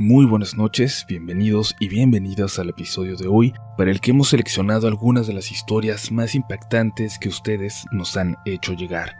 Muy 0.00 0.26
buenas 0.26 0.56
noches, 0.56 1.04
bienvenidos 1.08 1.74
y 1.80 1.88
bienvenidas 1.88 2.60
al 2.60 2.68
episodio 2.68 3.16
de 3.16 3.26
hoy, 3.26 3.52
para 3.76 3.90
el 3.90 4.00
que 4.00 4.12
hemos 4.12 4.28
seleccionado 4.28 4.86
algunas 4.86 5.26
de 5.26 5.32
las 5.32 5.50
historias 5.50 6.12
más 6.12 6.36
impactantes 6.36 7.18
que 7.18 7.28
ustedes 7.28 7.84
nos 7.90 8.16
han 8.16 8.36
hecho 8.44 8.74
llegar. 8.74 9.16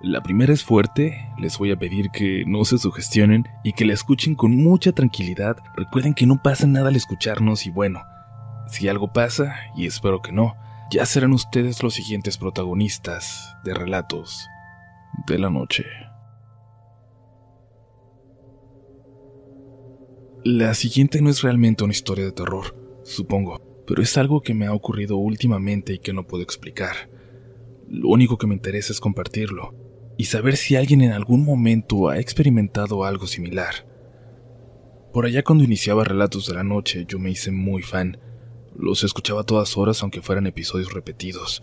La 0.00 0.22
primera 0.22 0.52
es 0.52 0.62
fuerte, 0.62 1.28
les 1.36 1.58
voy 1.58 1.72
a 1.72 1.76
pedir 1.76 2.10
que 2.10 2.44
no 2.46 2.64
se 2.64 2.78
sugestionen 2.78 3.48
y 3.64 3.72
que 3.72 3.84
la 3.84 3.92
escuchen 3.92 4.36
con 4.36 4.54
mucha 4.54 4.92
tranquilidad. 4.92 5.56
Recuerden 5.74 6.14
que 6.14 6.26
no 6.26 6.40
pasa 6.40 6.68
nada 6.68 6.90
al 6.90 6.96
escucharnos 6.96 7.66
y 7.66 7.70
bueno, 7.70 8.04
si 8.68 8.86
algo 8.86 9.12
pasa, 9.12 9.56
y 9.74 9.84
espero 9.84 10.22
que 10.22 10.30
no, 10.30 10.54
ya 10.92 11.06
serán 11.06 11.32
ustedes 11.32 11.82
los 11.82 11.94
siguientes 11.94 12.38
protagonistas 12.38 13.56
de 13.64 13.74
relatos 13.74 14.48
de 15.26 15.40
la 15.40 15.50
noche. 15.50 15.84
La 20.46 20.74
siguiente 20.74 21.22
no 21.22 21.30
es 21.30 21.40
realmente 21.40 21.84
una 21.84 21.94
historia 21.94 22.26
de 22.26 22.32
terror, 22.32 22.76
supongo, 23.02 23.62
pero 23.86 24.02
es 24.02 24.18
algo 24.18 24.42
que 24.42 24.52
me 24.52 24.66
ha 24.66 24.74
ocurrido 24.74 25.16
últimamente 25.16 25.94
y 25.94 25.98
que 26.00 26.12
no 26.12 26.26
puedo 26.26 26.42
explicar. 26.42 27.08
Lo 27.88 28.10
único 28.10 28.36
que 28.36 28.46
me 28.46 28.52
interesa 28.52 28.92
es 28.92 29.00
compartirlo 29.00 29.74
y 30.18 30.26
saber 30.26 30.58
si 30.58 30.76
alguien 30.76 31.00
en 31.00 31.12
algún 31.12 31.46
momento 31.46 32.10
ha 32.10 32.18
experimentado 32.18 33.06
algo 33.06 33.26
similar. 33.26 33.86
Por 35.14 35.24
allá 35.24 35.42
cuando 35.42 35.64
iniciaba 35.64 36.04
Relatos 36.04 36.46
de 36.46 36.52
la 36.52 36.62
Noche 36.62 37.06
yo 37.08 37.18
me 37.18 37.30
hice 37.30 37.50
muy 37.50 37.80
fan. 37.80 38.18
Los 38.76 39.02
escuchaba 39.02 39.40
a 39.40 39.46
todas 39.46 39.78
horas 39.78 40.02
aunque 40.02 40.20
fueran 40.20 40.46
episodios 40.46 40.92
repetidos. 40.92 41.62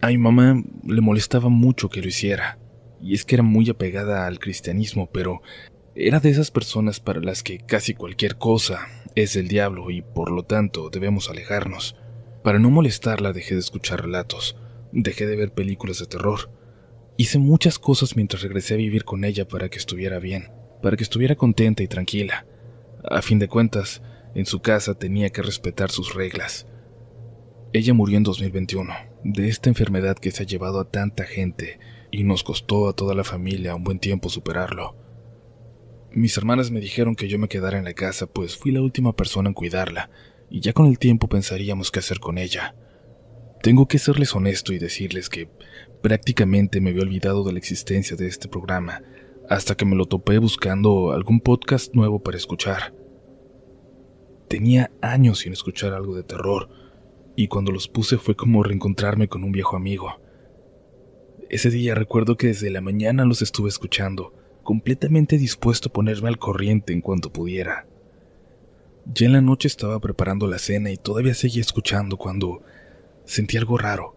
A 0.00 0.06
mi 0.06 0.16
mamá 0.16 0.64
le 0.86 1.02
molestaba 1.02 1.50
mucho 1.50 1.90
que 1.90 2.00
lo 2.00 2.08
hiciera, 2.08 2.58
y 3.02 3.12
es 3.12 3.26
que 3.26 3.34
era 3.34 3.42
muy 3.42 3.68
apegada 3.68 4.26
al 4.26 4.38
cristianismo, 4.38 5.10
pero 5.12 5.42
era 5.96 6.18
de 6.18 6.30
esas 6.30 6.50
personas 6.50 6.98
para 6.98 7.20
las 7.20 7.44
que 7.44 7.58
casi 7.58 7.94
cualquier 7.94 8.36
cosa 8.36 8.88
es 9.14 9.36
el 9.36 9.46
diablo 9.46 9.90
y 9.90 10.02
por 10.02 10.32
lo 10.32 10.42
tanto 10.42 10.90
debemos 10.90 11.30
alejarnos. 11.30 11.94
Para 12.42 12.58
no 12.58 12.68
molestarla 12.70 13.32
dejé 13.32 13.54
de 13.54 13.60
escuchar 13.60 14.02
relatos, 14.02 14.56
dejé 14.90 15.26
de 15.26 15.36
ver 15.36 15.52
películas 15.52 16.00
de 16.00 16.06
terror. 16.06 16.50
Hice 17.16 17.38
muchas 17.38 17.78
cosas 17.78 18.16
mientras 18.16 18.42
regresé 18.42 18.74
a 18.74 18.78
vivir 18.78 19.04
con 19.04 19.24
ella 19.24 19.46
para 19.46 19.68
que 19.68 19.78
estuviera 19.78 20.18
bien, 20.18 20.50
para 20.82 20.96
que 20.96 21.04
estuviera 21.04 21.36
contenta 21.36 21.84
y 21.84 21.86
tranquila. 21.86 22.44
A 23.08 23.22
fin 23.22 23.38
de 23.38 23.46
cuentas, 23.46 24.02
en 24.34 24.46
su 24.46 24.60
casa 24.60 24.94
tenía 24.94 25.30
que 25.30 25.42
respetar 25.42 25.92
sus 25.92 26.14
reglas. 26.14 26.66
Ella 27.72 27.94
murió 27.94 28.16
en 28.16 28.24
2021, 28.24 28.92
de 29.22 29.48
esta 29.48 29.68
enfermedad 29.68 30.16
que 30.16 30.32
se 30.32 30.42
ha 30.42 30.46
llevado 30.46 30.80
a 30.80 30.90
tanta 30.90 31.22
gente 31.22 31.78
y 32.10 32.24
nos 32.24 32.42
costó 32.42 32.88
a 32.88 32.94
toda 32.94 33.14
la 33.14 33.22
familia 33.22 33.76
un 33.76 33.84
buen 33.84 34.00
tiempo 34.00 34.28
superarlo. 34.28 35.03
Mis 36.14 36.38
hermanas 36.38 36.70
me 36.70 36.78
dijeron 36.78 37.16
que 37.16 37.26
yo 37.26 37.40
me 37.40 37.48
quedara 37.48 37.76
en 37.76 37.82
la 37.82 37.92
casa, 37.92 38.28
pues 38.28 38.56
fui 38.56 38.70
la 38.70 38.80
última 38.80 39.16
persona 39.16 39.48
en 39.48 39.54
cuidarla, 39.54 40.10
y 40.48 40.60
ya 40.60 40.72
con 40.72 40.86
el 40.86 41.00
tiempo 41.00 41.28
pensaríamos 41.28 41.90
qué 41.90 41.98
hacer 41.98 42.20
con 42.20 42.38
ella. 42.38 42.76
Tengo 43.64 43.88
que 43.88 43.98
serles 43.98 44.32
honesto 44.32 44.72
y 44.72 44.78
decirles 44.78 45.28
que 45.28 45.48
prácticamente 46.02 46.80
me 46.80 46.90
había 46.90 47.02
olvidado 47.02 47.42
de 47.42 47.50
la 47.50 47.58
existencia 47.58 48.16
de 48.16 48.28
este 48.28 48.46
programa, 48.46 49.02
hasta 49.48 49.76
que 49.76 49.84
me 49.84 49.96
lo 49.96 50.06
topé 50.06 50.38
buscando 50.38 51.10
algún 51.10 51.40
podcast 51.40 51.92
nuevo 51.96 52.22
para 52.22 52.36
escuchar. 52.36 52.94
Tenía 54.46 54.92
años 55.00 55.40
sin 55.40 55.52
escuchar 55.52 55.94
algo 55.94 56.14
de 56.14 56.22
terror, 56.22 56.68
y 57.34 57.48
cuando 57.48 57.72
los 57.72 57.88
puse 57.88 58.18
fue 58.18 58.36
como 58.36 58.62
reencontrarme 58.62 59.26
con 59.26 59.42
un 59.42 59.50
viejo 59.50 59.76
amigo. 59.76 60.20
Ese 61.50 61.70
día 61.70 61.96
recuerdo 61.96 62.36
que 62.36 62.46
desde 62.46 62.70
la 62.70 62.80
mañana 62.80 63.24
los 63.24 63.42
estuve 63.42 63.68
escuchando, 63.68 64.32
completamente 64.64 65.38
dispuesto 65.38 65.88
a 65.88 65.92
ponerme 65.92 66.28
al 66.28 66.38
corriente 66.38 66.92
en 66.92 67.00
cuanto 67.00 67.32
pudiera. 67.32 67.86
Ya 69.12 69.26
en 69.26 69.34
la 69.34 69.40
noche 69.40 69.68
estaba 69.68 70.00
preparando 70.00 70.46
la 70.46 70.58
cena 70.58 70.90
y 70.90 70.96
todavía 70.96 71.34
seguía 71.34 71.60
escuchando 71.60 72.16
cuando 72.16 72.62
sentí 73.24 73.56
algo 73.56 73.78
raro, 73.78 74.16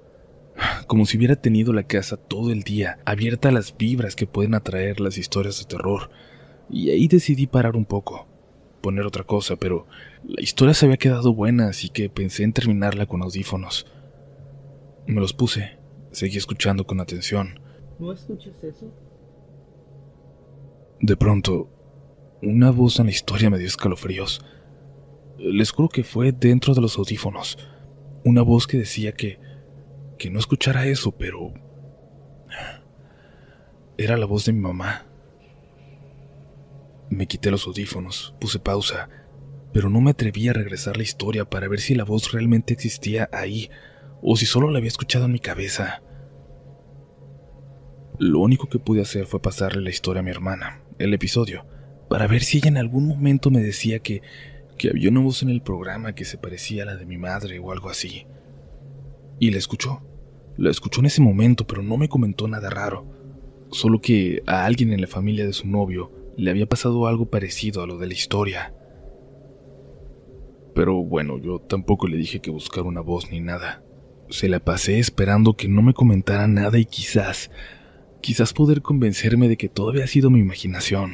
como 0.88 1.06
si 1.06 1.18
hubiera 1.18 1.36
tenido 1.36 1.74
la 1.74 1.84
casa 1.84 2.18
todo 2.18 2.52
el 2.52 2.64
día 2.64 3.00
abierta 3.06 3.50
a 3.50 3.52
las 3.52 3.76
vibras 3.78 4.16
que 4.16 4.28
pueden 4.28 4.56
atraer 4.56 5.00
las 5.00 5.18
historias 5.18 5.60
de 5.60 5.66
terror, 5.66 6.10
y 6.70 6.90
ahí 6.90 7.08
decidí 7.08 7.48
parar 7.48 7.76
un 7.76 7.86
poco, 7.86 8.28
poner 8.82 9.06
otra 9.06 9.24
cosa, 9.24 9.56
pero 9.58 9.88
la 10.26 10.42
historia 10.42 10.74
se 10.74 10.86
había 10.86 10.98
quedado 10.98 11.34
buena, 11.34 11.68
así 11.68 11.90
que 11.90 12.10
pensé 12.10 12.44
en 12.44 12.54
terminarla 12.54 13.06
con 13.06 13.22
audífonos. 13.22 13.86
Me 15.06 15.22
los 15.22 15.34
puse, 15.34 15.78
seguí 16.12 16.38
escuchando 16.38 16.86
con 16.86 17.00
atención. 17.00 17.60
¿No 18.00 18.12
escuchas 18.12 18.54
eso? 18.64 18.92
De 21.00 21.16
pronto, 21.16 21.70
una 22.42 22.72
voz 22.72 23.00
en 23.00 23.06
la 23.06 23.12
historia 23.12 23.50
me 23.50 23.60
dio 23.60 23.68
escalofríos. 23.68 24.44
Les 25.38 25.72
juro 25.72 25.90
que 25.90 26.04
fue 26.04 26.32
dentro 26.32 26.74
de 26.74 26.82
los 26.82 26.98
audífonos. 26.98 27.58
Una 28.24 28.42
voz 28.42 28.68
que 28.68 28.78
decía 28.78 29.12
que. 29.12 29.40
que 30.18 30.30
no 30.30 30.40
escuchara 30.40 30.88
eso, 30.88 31.12
pero. 31.12 31.54
Era 33.98 34.18
la 34.18 34.26
voz 34.26 34.46
de 34.46 34.54
mi 34.54 34.60
mamá. 34.60 35.06
Me 37.10 37.28
quité 37.28 37.52
los 37.52 37.66
audífonos, 37.68 38.36
puse 38.40 38.60
pausa, 38.60 39.10
pero 39.74 39.90
no 39.90 40.02
me 40.02 40.12
atreví 40.12 40.48
a 40.50 40.54
regresar 40.54 40.98
la 40.98 41.04
historia 41.04 41.46
para 41.46 41.68
ver 41.68 41.80
si 41.80 41.96
la 41.96 42.04
voz 42.04 42.32
realmente 42.32 42.74
existía 42.74 43.30
ahí 43.32 43.70
o 44.22 44.36
si 44.36 44.46
solo 44.46 44.72
la 44.72 44.80
había 44.80 44.90
escuchado 44.90 45.26
en 45.26 45.32
mi 45.32 45.40
cabeza. 45.40 46.02
Lo 48.20 48.40
único 48.40 48.68
que 48.68 48.80
pude 48.80 49.02
hacer 49.02 49.26
fue 49.26 49.40
pasarle 49.40 49.82
la 49.82 49.90
historia 49.90 50.20
a 50.20 50.24
mi 50.24 50.32
hermana, 50.32 50.82
el 51.00 51.14
episodio, 51.14 51.66
para 52.10 52.28
ver 52.28 52.44
si 52.44 52.58
ella 52.58 52.70
en 52.70 52.78
algún 52.78 53.08
momento 53.08 53.52
me 53.52 53.62
decía 53.62 54.00
que, 54.00 54.22
que 54.78 54.90
había 54.90 55.10
una 55.10 55.22
voz 55.22 55.44
en 55.44 55.50
el 55.50 55.62
programa 55.62 56.16
que 56.16 56.26
se 56.26 56.38
parecía 56.38 56.84
a 56.84 56.86
la 56.86 56.96
de 56.96 57.06
mi 57.06 57.18
madre 57.18 57.60
o 57.60 57.72
algo 57.72 57.90
así. 57.90 58.26
Y 59.40 59.52
la 59.52 59.58
escuchó. 59.58 60.02
La 60.58 60.72
escuchó 60.72 61.02
en 61.02 61.08
ese 61.08 61.22
momento, 61.22 61.68
pero 61.68 61.84
no 61.84 61.98
me 61.98 62.10
comentó 62.10 62.48
nada 62.48 62.70
raro. 62.70 63.06
Solo 63.70 64.02
que 64.02 64.42
a 64.48 64.66
alguien 64.66 64.92
en 64.92 65.02
la 65.02 65.08
familia 65.08 65.46
de 65.46 65.54
su 65.54 65.68
novio 65.68 66.12
le 66.38 66.52
había 66.52 66.68
pasado 66.68 67.08
algo 67.08 67.30
parecido 67.30 67.84
a 67.84 67.88
lo 67.88 67.98
de 67.98 68.08
la 68.08 68.14
historia. 68.14 68.74
Pero 70.74 71.04
bueno, 71.04 71.40
yo 71.40 71.60
tampoco 71.60 72.08
le 72.08 72.18
dije 72.18 72.40
que 72.40 72.52
buscar 72.52 72.84
una 72.84 73.02
voz 73.02 73.32
ni 73.32 73.40
nada. 73.40 73.84
Se 74.30 74.48
la 74.48 74.60
pasé 74.60 75.00
esperando 75.00 75.56
que 75.56 75.68
no 75.68 75.82
me 75.82 75.94
comentara 75.94 76.48
nada 76.48 76.78
y 76.78 76.86
quizás 76.86 77.50
quizás 78.22 78.54
poder 78.54 78.82
convencerme 78.82 79.48
de 79.48 79.58
que 79.58 79.70
todo 79.70 79.90
había 79.90 80.08
sido 80.08 80.30
mi 80.30 80.40
imaginación. 80.40 81.14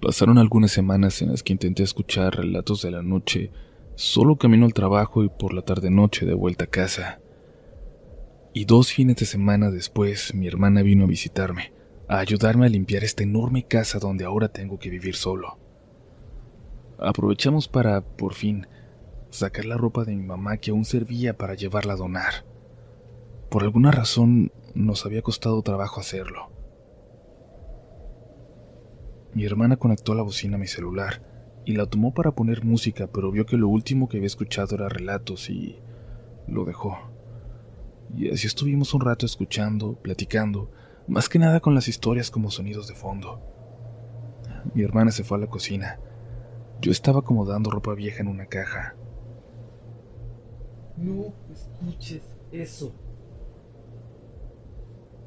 Pasaron 0.00 0.36
algunas 0.38 0.70
semanas 0.70 1.22
en 1.22 1.30
las 1.30 1.42
que 1.42 1.52
intenté 1.54 1.82
escuchar 1.82 2.36
relatos 2.36 2.82
de 2.82 2.90
la 2.90 3.02
noche, 3.02 3.50
solo 3.94 4.36
camino 4.36 4.66
al 4.66 4.74
trabajo 4.74 5.24
y 5.24 5.30
por 5.30 5.54
la 5.54 5.62
tarde-noche 5.62 6.26
de 6.26 6.34
vuelta 6.34 6.64
a 6.64 6.68
casa. 6.68 7.20
Y 8.52 8.66
dos 8.66 8.92
fines 8.92 9.16
de 9.16 9.26
semana 9.26 9.70
después, 9.70 10.34
mi 10.34 10.46
hermana 10.46 10.82
vino 10.82 11.04
a 11.04 11.08
visitarme, 11.08 11.72
a 12.06 12.18
ayudarme 12.18 12.66
a 12.66 12.68
limpiar 12.68 13.02
esta 13.02 13.22
enorme 13.22 13.64
casa 13.64 13.98
donde 13.98 14.24
ahora 14.24 14.48
tengo 14.48 14.78
que 14.78 14.90
vivir 14.90 15.16
solo. 15.16 15.58
Aprovechamos 16.98 17.66
para, 17.68 18.02
por 18.02 18.34
fin, 18.34 18.66
sacar 19.30 19.64
la 19.64 19.76
ropa 19.76 20.04
de 20.04 20.14
mi 20.14 20.22
mamá 20.22 20.58
que 20.58 20.70
aún 20.70 20.84
servía 20.84 21.36
para 21.36 21.54
llevarla 21.54 21.94
a 21.94 21.96
donar. 21.96 22.44
Por 23.48 23.62
alguna 23.62 23.90
razón 23.90 24.52
nos 24.74 25.06
había 25.06 25.22
costado 25.22 25.62
trabajo 25.62 26.00
hacerlo. 26.00 26.50
Mi 29.32 29.44
hermana 29.44 29.76
conectó 29.76 30.14
la 30.14 30.22
bocina 30.22 30.56
a 30.56 30.60
mi 30.60 30.66
celular 30.66 31.22
y 31.64 31.74
la 31.74 31.86
tomó 31.86 32.12
para 32.12 32.32
poner 32.32 32.64
música, 32.64 33.08
pero 33.08 33.30
vio 33.30 33.46
que 33.46 33.56
lo 33.56 33.68
último 33.68 34.08
que 34.08 34.18
había 34.18 34.26
escuchado 34.26 34.76
era 34.76 34.88
relatos 34.88 35.48
y 35.50 35.78
lo 36.46 36.64
dejó. 36.64 36.98
Y 38.16 38.30
así 38.30 38.46
estuvimos 38.46 38.94
un 38.94 39.00
rato 39.00 39.26
escuchando, 39.26 39.94
platicando, 39.94 40.70
más 41.08 41.28
que 41.28 41.38
nada 41.38 41.60
con 41.60 41.74
las 41.74 41.88
historias 41.88 42.30
como 42.30 42.50
sonidos 42.50 42.86
de 42.86 42.94
fondo. 42.94 43.40
Mi 44.74 44.82
hermana 44.82 45.10
se 45.10 45.24
fue 45.24 45.38
a 45.38 45.40
la 45.40 45.46
cocina. 45.46 45.98
Yo 46.80 46.92
estaba 46.92 47.20
acomodando 47.20 47.70
ropa 47.70 47.94
vieja 47.94 48.20
en 48.20 48.28
una 48.28 48.46
caja. 48.46 48.94
No 50.96 51.32
escuches 51.52 52.22
eso. 52.52 52.92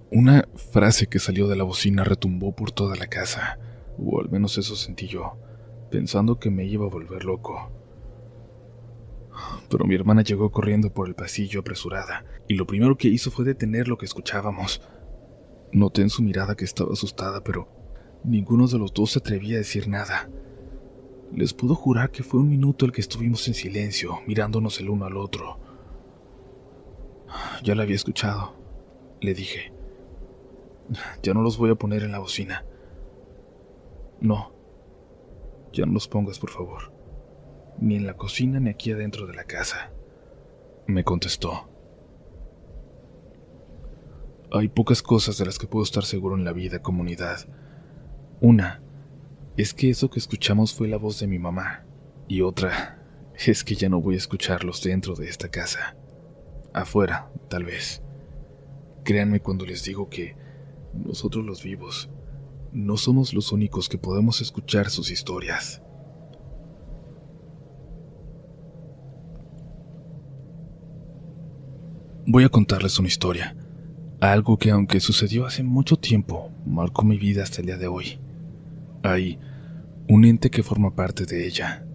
Una 0.09 0.47
frase 0.71 1.07
que 1.07 1.19
salió 1.19 1.49
de 1.49 1.57
la 1.57 1.65
bocina 1.65 2.05
retumbó 2.05 2.55
por 2.55 2.71
toda 2.71 2.95
la 2.95 3.07
casa, 3.07 3.59
o 3.97 4.21
al 4.21 4.29
menos 4.29 4.57
eso 4.57 4.77
sentí 4.77 5.05
yo, 5.07 5.37
pensando 5.91 6.39
que 6.39 6.49
me 6.49 6.63
iba 6.63 6.85
a 6.85 6.89
volver 6.89 7.25
loco. 7.25 7.69
Pero 9.69 9.83
mi 9.83 9.95
hermana 9.95 10.21
llegó 10.21 10.49
corriendo 10.49 10.93
por 10.93 11.09
el 11.09 11.15
pasillo 11.15 11.59
apresurada, 11.59 12.23
y 12.47 12.55
lo 12.55 12.65
primero 12.65 12.97
que 12.97 13.09
hizo 13.09 13.31
fue 13.31 13.43
detener 13.43 13.89
lo 13.89 13.97
que 13.97 14.05
escuchábamos. 14.05 14.81
Noté 15.73 16.03
en 16.03 16.09
su 16.09 16.23
mirada 16.23 16.55
que 16.55 16.63
estaba 16.63 16.93
asustada, 16.93 17.43
pero 17.43 17.67
ninguno 18.23 18.65
de 18.67 18.77
los 18.77 18.93
dos 18.93 19.11
se 19.11 19.19
atrevía 19.19 19.55
a 19.55 19.59
decir 19.59 19.89
nada. 19.89 20.29
Les 21.33 21.53
puedo 21.53 21.75
jurar 21.75 22.11
que 22.11 22.23
fue 22.23 22.39
un 22.39 22.47
minuto 22.47 22.85
el 22.85 22.93
que 22.93 23.01
estuvimos 23.01 23.45
en 23.49 23.53
silencio, 23.53 24.19
mirándonos 24.25 24.79
el 24.79 24.89
uno 24.89 25.05
al 25.05 25.17
otro. 25.17 25.59
Ya 27.61 27.75
la 27.75 27.83
había 27.83 27.97
escuchado, 27.97 28.55
le 29.19 29.33
dije. 29.33 29.76
Ya 31.21 31.33
no 31.33 31.41
los 31.41 31.57
voy 31.57 31.69
a 31.71 31.75
poner 31.75 32.03
en 32.03 32.11
la 32.11 32.19
bocina. 32.19 32.65
No, 34.19 34.51
Ya 35.73 35.85
no 35.85 35.93
los 35.93 36.07
pongas, 36.07 36.39
por 36.39 36.49
favor. 36.49 36.91
Ni 37.79 37.95
en 37.95 38.07
la 38.07 38.15
cocina 38.15 38.59
ni 38.59 38.69
aquí 38.69 38.91
adentro 38.91 39.27
de 39.27 39.35
la 39.35 39.43
casa. 39.43 39.91
Me 40.87 41.03
contestó. 41.03 41.69
Hay 44.51 44.69
pocas 44.69 45.03
cosas 45.03 45.37
de 45.37 45.45
las 45.45 45.59
que 45.59 45.67
puedo 45.67 45.83
estar 45.83 46.05
seguro 46.05 46.35
en 46.35 46.45
la 46.45 46.53
vida, 46.53 46.81
comunidad. 46.81 47.39
Una 48.39 48.81
es 49.57 49.73
que 49.73 49.89
eso 49.89 50.09
que 50.09 50.19
escuchamos 50.19 50.73
fue 50.73 50.87
la 50.87 50.97
voz 50.97 51.19
de 51.19 51.27
mi 51.27 51.37
mamá. 51.37 51.85
Y 52.27 52.41
otra 52.41 52.99
es 53.45 53.63
que 53.63 53.75
ya 53.75 53.89
no 53.89 54.01
voy 54.01 54.15
a 54.15 54.19
escucharlos 54.19 54.81
dentro 54.81 55.15
de 55.15 55.27
esta 55.27 55.49
casa. 55.49 55.97
Afuera, 56.73 57.29
tal 57.49 57.65
vez. 57.65 58.01
Créanme 59.03 59.41
cuando 59.41 59.65
les 59.65 59.83
digo 59.83 60.09
que 60.09 60.35
nosotros 60.93 61.45
los 61.45 61.63
vivos 61.63 62.09
no 62.73 62.97
somos 62.97 63.33
los 63.33 63.51
únicos 63.51 63.89
que 63.89 63.97
podemos 63.97 64.41
escuchar 64.41 64.89
sus 64.89 65.09
historias. 65.09 65.81
Voy 72.25 72.43
a 72.43 72.49
contarles 72.49 72.99
una 72.99 73.07
historia, 73.07 73.55
algo 74.19 74.57
que 74.57 74.71
aunque 74.71 74.99
sucedió 74.99 75.45
hace 75.45 75.63
mucho 75.63 75.95
tiempo, 75.95 76.51
marcó 76.65 77.03
mi 77.03 77.17
vida 77.17 77.43
hasta 77.43 77.61
el 77.61 77.67
día 77.67 77.77
de 77.77 77.87
hoy. 77.87 78.19
Hay 79.01 79.39
un 80.09 80.25
ente 80.25 80.49
que 80.49 80.61
forma 80.61 80.93
parte 80.93 81.25
de 81.25 81.47
ella. 81.47 81.85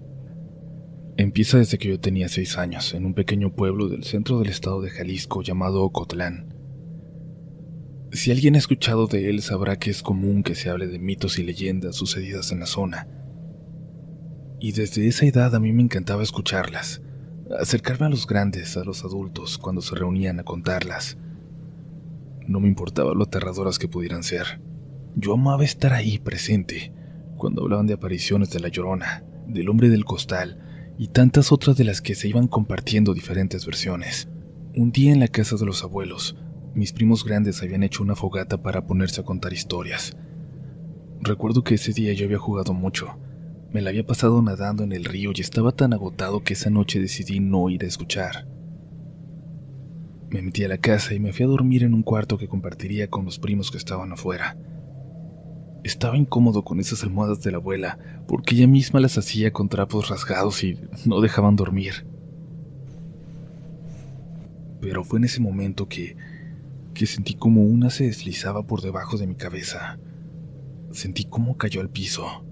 Empieza 1.19 1.59
desde 1.59 1.77
que 1.77 1.91
yo 1.91 2.01
tenía 2.01 2.29
seis 2.29 2.57
años, 2.57 2.95
en 2.95 3.05
un 3.05 3.13
pequeño 3.13 3.55
pueblo 3.55 3.89
del 3.89 4.05
centro 4.05 4.39
del 4.39 4.49
estado 4.49 4.81
de 4.81 4.89
Jalisco 4.91 5.43
llamado 5.43 5.83
Ocotlán. 5.83 6.52
Si 8.13 8.31
alguien 8.31 8.57
ha 8.57 8.59
escuchado 8.59 9.07
de 9.07 9.31
él 9.31 9.41
sabrá 9.41 9.79
que 9.79 9.91
es 9.91 10.03
común 10.03 10.43
que 10.43 10.55
se 10.55 10.69
hable 10.69 10.87
de 10.87 10.99
mitos 10.99 11.39
y 11.39 11.45
leyendas 11.45 11.97
sucedidas 11.97 12.53
en 12.53 12.61
la 12.61 12.67
zona. 12.67 13.09
Y 14.61 14.73
desde 14.73 15.09
esa 15.09 15.25
edad 15.25 15.55
a 15.55 15.61
mí 15.61 15.73
me 15.73 15.83
encantaba 15.83 16.23
escucharlas, 16.23 17.01
acercarme 17.59 18.05
a 18.07 18.11
los 18.11 18.27
grandes, 18.27 18.77
a 18.77 18.85
los 18.85 19.03
adultos, 19.03 19.57
cuando 19.57 19.81
se 19.81 19.95
reunían 19.95 20.39
a 20.39 20.45
contarlas. 20.45 21.17
No 22.47 22.61
me 22.61 22.69
importaba 22.69 23.15
lo 23.15 23.25
aterradoras 23.25 23.79
que 23.79 23.89
pudieran 23.89 24.23
ser. 24.25 24.61
Yo 25.17 25.33
amaba 25.33 25.65
estar 25.65 25.95
ahí 25.95 26.19
presente, 26.19 26.93
cuando 27.39 27.63
hablaban 27.63 27.87
de 27.87 27.95
apariciones 27.95 28.51
de 28.51 28.61
la 28.61 28.69
llorona, 28.69 29.25
del 29.49 29.71
hombre 29.71 29.89
del 29.89 30.05
costal 30.05 30.59
y 30.99 31.09
tantas 31.09 31.51
otras 31.51 31.79
de 31.79 31.85
las 31.85 32.03
que 32.03 32.15
se 32.15 32.29
iban 32.29 32.47
compartiendo 32.47 33.15
diferentes 33.15 33.65
versiones. 33.65 34.29
Un 34.77 34.93
día 34.93 35.13
en 35.13 35.21
la 35.21 35.29
casa 35.29 35.57
de 35.57 35.65
los 35.65 35.83
abuelos, 35.83 36.37
mis 36.75 36.93
primos 36.93 37.25
grandes 37.25 37.63
habían 37.63 37.83
hecho 37.83 38.03
una 38.03 38.17
fogata 38.17 38.63
para 38.63 38.87
ponerse 38.87 39.21
a 39.21 39.25
contar 39.25 39.53
historias. 39.53 40.17
Recuerdo 41.21 41.63
que 41.63 41.75
ese 41.75 41.93
día 41.93 42.13
yo 42.15 42.27
había 42.27 42.39
jugado 42.39 42.73
mucho. 42.73 43.17
Me 43.73 43.81
la 43.81 43.91
había 43.91 44.07
pasado 44.07 44.43
nadando 44.43 44.83
en 44.83 44.93
el 44.93 45.05
río 45.05 45.33
y 45.35 45.41
estaba 45.41 45.73
tan 45.73 45.93
agotado 45.93 46.43
que 46.43 46.55
esa 46.55 46.71
noche 46.71 47.01
decidí 47.01 47.41
no 47.41 47.71
ir 47.71 47.85
a 47.85 47.87
escuchar. 47.87 48.47
Me 50.31 50.43
metí 50.43 50.65
a 50.65 50.69
la 50.69 50.79
casa 50.79 51.15
y 51.15 51.21
me 51.21 51.33
fui 51.33 51.45
a 51.45 51.49
dormir 51.49 51.85
en 51.85 51.95
un 51.95 52.03
cuarto 52.03 52.39
que 52.39 52.49
compartiría 52.49 53.09
con 53.09 53.25
los 53.25 53.39
primos 53.39 53.71
que 53.71 53.79
estaban 53.79 54.13
afuera. 54.13 54.57
Estaba 55.85 56.17
incómodo 56.17 56.65
con 56.65 56.81
esas 56.81 57.03
almohadas 57.03 57.43
de 57.43 57.51
la 57.51 57.59
abuela, 57.59 57.99
porque 58.27 58.55
ella 58.55 58.67
misma 58.67 59.01
las 59.01 59.19
hacía 59.19 59.53
con 59.53 59.69
trapos 59.69 60.09
rasgados 60.09 60.65
y 60.65 60.79
no 61.05 61.21
dejaban 61.21 61.57
dormir. 61.57 62.07
Pero 64.81 65.05
fue 65.05 65.19
en 65.19 65.25
ese 65.25 65.41
momento 65.41 65.89
que 65.89 66.17
que 66.95 67.07
sentí 67.07 67.35
como 67.35 67.63
una 67.63 67.91
se 67.91 68.05
deslizaba 68.05 68.67
por 68.67 68.83
debajo 68.83 69.17
de 69.17 69.27
mi 69.27 69.35
cabeza. 69.35 69.99
Sentí 70.91 71.25
cómo 71.25 71.57
cayó 71.57 71.81
al 71.81 71.91
piso. 71.91 72.45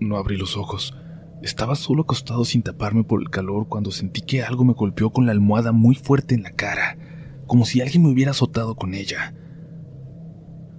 No 0.00 0.16
abrí 0.16 0.36
los 0.36 0.56
ojos. 0.56 0.94
Estaba 1.42 1.74
solo 1.74 2.02
acostado 2.02 2.44
sin 2.44 2.62
taparme 2.62 3.04
por 3.04 3.20
el 3.20 3.30
calor 3.30 3.68
cuando 3.68 3.90
sentí 3.90 4.20
que 4.20 4.42
algo 4.42 4.64
me 4.64 4.72
golpeó 4.72 5.10
con 5.10 5.26
la 5.26 5.32
almohada 5.32 5.72
muy 5.72 5.94
fuerte 5.94 6.34
en 6.34 6.42
la 6.42 6.52
cara, 6.52 6.96
como 7.46 7.64
si 7.64 7.80
alguien 7.80 8.02
me 8.02 8.10
hubiera 8.10 8.30
azotado 8.30 8.76
con 8.76 8.94
ella. 8.94 9.34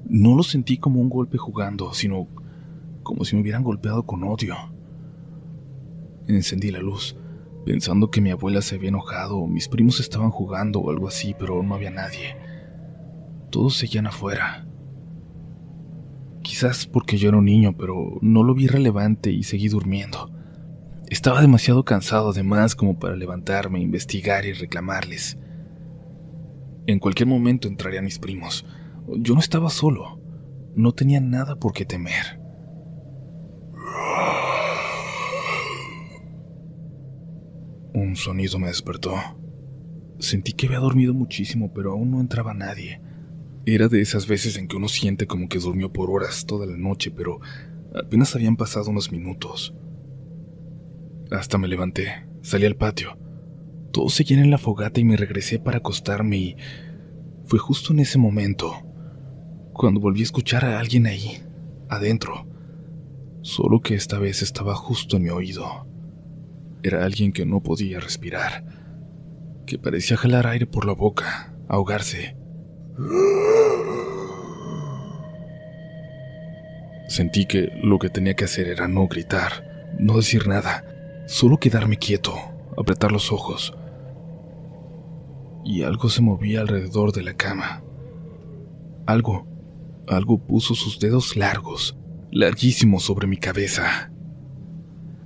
No 0.07 0.36
lo 0.36 0.44
sentí 0.44 0.77
como 0.77 1.01
un 1.01 1.09
golpe 1.09 1.38
jugando, 1.38 1.94
sino 1.94 2.27
como 3.03 3.25
si 3.25 3.36
me 3.36 3.41
hubieran 3.41 3.63
golpeado 3.63 4.06
con 4.06 4.24
odio. 4.24 4.56
Encendí 6.27 6.71
la 6.71 6.80
luz 6.80 7.15
pensando 7.65 8.12
que 8.12 8.21
mi 8.21 8.29
abuela 8.29 8.62
se 8.62 8.75
había 8.75 8.89
enojado 8.89 9.47
mis 9.47 9.67
primos 9.67 10.00
estaban 10.00 10.29
jugando 10.29 10.79
o 10.79 10.91
algo 10.91 11.07
así, 11.07 11.35
pero 11.38 11.63
no 11.63 11.75
había 11.75 11.89
nadie. 11.89 12.38
Todos 13.50 13.75
seguían 13.75 14.07
afuera. 14.07 14.67
Quizás 16.44 16.85
porque 16.85 17.17
yo 17.17 17.29
era 17.29 17.39
un 17.39 17.45
niño, 17.45 17.75
pero 17.75 18.19
no 18.21 18.44
lo 18.44 18.53
vi 18.53 18.67
relevante 18.67 19.31
y 19.31 19.44
seguí 19.44 19.67
durmiendo. 19.67 20.31
Estaba 21.09 21.41
demasiado 21.41 21.83
cansado 21.83 22.29
además 22.29 22.75
como 22.75 23.00
para 23.00 23.15
levantarme, 23.15 23.81
investigar 23.81 24.45
y 24.45 24.53
reclamarles. 24.53 25.38
En 26.88 27.00
cualquier 27.00 27.27
momento 27.27 27.67
entrarían 27.67 28.06
mis 28.06 28.19
primos. 28.19 28.65
Yo 29.07 29.33
no 29.33 29.39
estaba 29.39 29.71
solo. 29.71 30.19
No 30.75 30.91
tenía 30.91 31.19
nada 31.19 31.56
por 31.56 31.73
qué 31.73 31.85
temer. 31.85 32.44
Un 37.95 38.18
sonido 38.18 38.59
me 38.59 38.68
despertó. 38.68 39.15
Sentí 40.19 40.51
que 40.51 40.65
había 40.65 40.80
dormido 40.80 41.13
muchísimo, 41.13 41.71
pero 41.74 41.94
aún 41.94 42.12
no 42.12 42.19
entraba 42.19 42.53
nadie. 42.53 43.00
Era 43.65 43.88
de 43.88 44.01
esas 44.01 44.27
veces 44.27 44.57
en 44.57 44.68
que 44.68 44.75
uno 44.75 44.89
siente 44.89 45.27
como 45.27 45.47
que 45.47 45.59
durmió 45.59 45.94
por 45.94 46.12
horas 46.12 46.45
toda 46.45 46.65
la 46.65 46.75
noche, 46.75 47.09
pero 47.09 47.39
apenas 47.95 48.36
habían 48.36 48.57
pasado 48.57 48.89
unos 48.89 49.13
minutos. 49.13 49.74
Hasta 51.31 51.57
me 51.57 51.69
levanté, 51.69 52.27
salí 52.42 52.65
al 52.65 52.75
patio. 52.75 53.18
Todos 53.94 54.13
seguían 54.13 54.41
en 54.41 54.51
la 54.51 54.57
fogata 54.57 55.00
y 55.00 55.06
me 55.06 55.15
regresé 55.15 55.57
para 55.57 55.77
acostarme 55.77 56.36
y 56.36 56.56
fue 57.45 57.59
justo 57.59 57.94
en 57.94 58.00
ese 58.00 58.18
momento 58.18 58.75
cuando 59.71 60.01
volví 60.01 60.19
a 60.19 60.24
escuchar 60.24 60.65
a 60.65 60.80
alguien 60.80 61.06
ahí, 61.06 61.41
adentro, 61.88 62.45
solo 63.41 63.80
que 63.80 63.95
esta 63.95 64.19
vez 64.19 64.41
estaba 64.41 64.75
justo 64.75 65.15
en 65.15 65.24
mi 65.24 65.30
oído. 65.30 65.94
Era 66.86 67.04
alguien 67.04 67.32
que 67.32 67.48
no 67.48 67.64
podía 67.64 68.00
respirar, 68.00 68.64
que 69.66 69.80
parecía 69.80 70.18
jalar 70.18 70.46
aire 70.46 70.68
por 70.68 70.86
la 70.86 70.94
boca, 70.94 71.52
ahogarse. 71.68 72.38
Sentí 77.08 77.48
que 77.48 77.72
lo 77.82 77.98
que 77.98 78.12
tenía 78.12 78.36
que 78.36 78.46
hacer 78.46 78.68
era 78.68 78.88
no 78.88 79.08
gritar, 79.08 79.96
no 79.98 80.18
decir 80.18 80.48
nada, 80.48 80.86
solo 81.25 81.58
quedarme 81.58 81.98
quieto, 81.98 82.36
apretar 82.77 83.12
los 83.12 83.32
ojos. 83.32 83.75
Y 85.63 85.82
algo 85.82 86.10
se 86.10 86.22
movía 86.22 86.62
alrededor 86.62 87.13
de 87.13 87.24
la 87.24 87.34
cama. 87.34 87.84
Algo, 89.08 89.48
algo 90.08 90.38
puso 90.46 90.75
sus 90.75 91.00
dedos 91.00 91.36
largos, 91.36 91.98
larguísimos 92.30 93.01
sobre 93.01 93.25
mi 93.25 93.38
cabeza. 93.38 94.12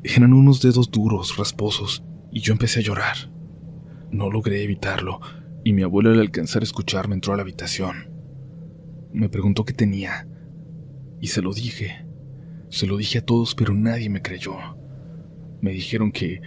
Eran 0.04 0.34
unos 0.34 0.62
dedos 0.62 0.92
duros, 0.92 1.36
rasposos, 1.36 2.04
y 2.32 2.40
yo 2.40 2.54
empecé 2.54 2.80
a 2.80 2.84
llorar. 2.84 3.32
No 4.12 4.32
logré 4.32 4.64
evitarlo, 4.64 5.20
y 5.66 5.74
mi 5.74 5.84
abuela 5.84 6.12
al 6.12 6.22
alcanzar 6.22 6.62
a 6.62 6.66
escucharme 6.66 7.16
entró 7.16 7.34
a 7.34 7.36
la 7.36 7.42
habitación. 7.42 8.10
Me 9.12 9.28
preguntó 9.28 9.66
qué 9.66 9.74
tenía, 9.74 10.26
y 11.20 11.28
se 11.28 11.42
lo 11.42 11.54
dije. 11.54 12.06
Se 12.70 12.88
lo 12.88 12.96
dije 12.96 13.18
a 13.18 13.26
todos, 13.26 13.56
pero 13.56 13.74
nadie 13.74 14.10
me 14.10 14.22
creyó. 14.22 14.56
Me 15.60 15.72
dijeron 15.72 16.14
que, 16.14 16.42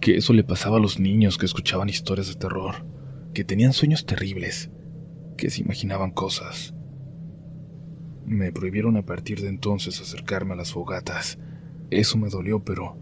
que 0.00 0.16
eso 0.16 0.32
le 0.32 0.44
pasaba 0.44 0.76
a 0.76 0.80
los 0.80 1.00
niños 1.00 1.36
que 1.36 1.46
escuchaban 1.46 1.88
historias 1.88 2.28
de 2.28 2.34
terror, 2.36 2.86
que 3.32 3.42
tenían 3.42 3.72
sueños 3.72 4.06
terribles, 4.06 4.70
que 5.36 5.50
se 5.50 5.62
imaginaban 5.62 6.12
cosas. 6.12 6.74
Me 8.24 8.52
prohibieron 8.52 8.96
a 8.96 9.04
partir 9.04 9.40
de 9.40 9.48
entonces 9.48 10.00
acercarme 10.00 10.52
a 10.52 10.56
las 10.56 10.72
fogatas, 10.72 11.38
eso 11.90 12.18
me 12.18 12.28
dolió, 12.28 12.64
pero 12.64 12.98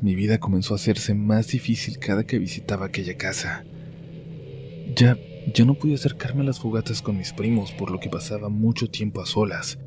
mi 0.00 0.14
vida 0.14 0.38
comenzó 0.38 0.74
a 0.74 0.76
hacerse 0.76 1.14
más 1.14 1.48
difícil 1.48 1.98
cada 1.98 2.24
que 2.24 2.38
visitaba 2.38 2.86
aquella 2.86 3.16
casa. 3.16 3.64
Ya, 4.94 5.18
ya 5.54 5.64
no 5.64 5.74
podía 5.74 5.94
acercarme 5.94 6.42
a 6.42 6.44
las 6.44 6.60
fogatas 6.60 7.02
con 7.02 7.16
mis 7.16 7.32
primos, 7.32 7.72
por 7.72 7.90
lo 7.90 7.98
que 7.98 8.10
pasaba 8.10 8.48
mucho 8.48 8.88
tiempo 8.88 9.22
a 9.22 9.26
solas. 9.26 9.78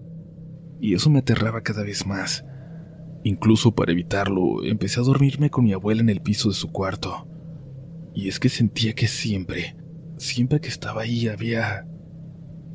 Y 0.81 0.93
eso 0.93 1.09
me 1.09 1.19
aterraba 1.19 1.61
cada 1.61 1.83
vez 1.83 2.05
más. 2.05 2.45
Incluso 3.23 3.75
para 3.75 3.91
evitarlo, 3.91 4.63
empecé 4.63 4.99
a 4.99 5.03
dormirme 5.03 5.49
con 5.49 5.65
mi 5.65 5.73
abuela 5.73 6.01
en 6.01 6.09
el 6.09 6.21
piso 6.21 6.49
de 6.49 6.55
su 6.55 6.71
cuarto. 6.71 7.27
Y 8.15 8.29
es 8.29 8.39
que 8.39 8.49
sentía 8.49 8.93
que 8.93 9.07
siempre, 9.07 9.75
siempre 10.17 10.59
que 10.59 10.69
estaba 10.69 11.01
ahí 11.01 11.27
había 11.27 11.85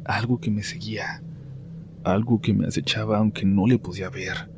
algo 0.04 0.38
que 0.38 0.50
me 0.50 0.62
seguía, 0.62 1.22
algo 2.04 2.40
que 2.40 2.52
me 2.52 2.66
acechaba 2.66 3.18
aunque 3.18 3.44
no 3.44 3.66
le 3.66 3.78
podía 3.78 4.10
ver. 4.10 4.53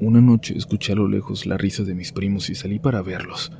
Una 0.00 0.22
noche 0.22 0.56
escuché 0.56 0.92
a 0.92 0.96
lo 0.96 1.08
lejos 1.08 1.44
la 1.44 1.58
risa 1.58 1.84
de 1.84 1.94
mis 1.94 2.12
primos 2.12 2.48
y 2.48 2.54
salí 2.54 2.78
para 2.78 3.02
verlos, 3.02 3.52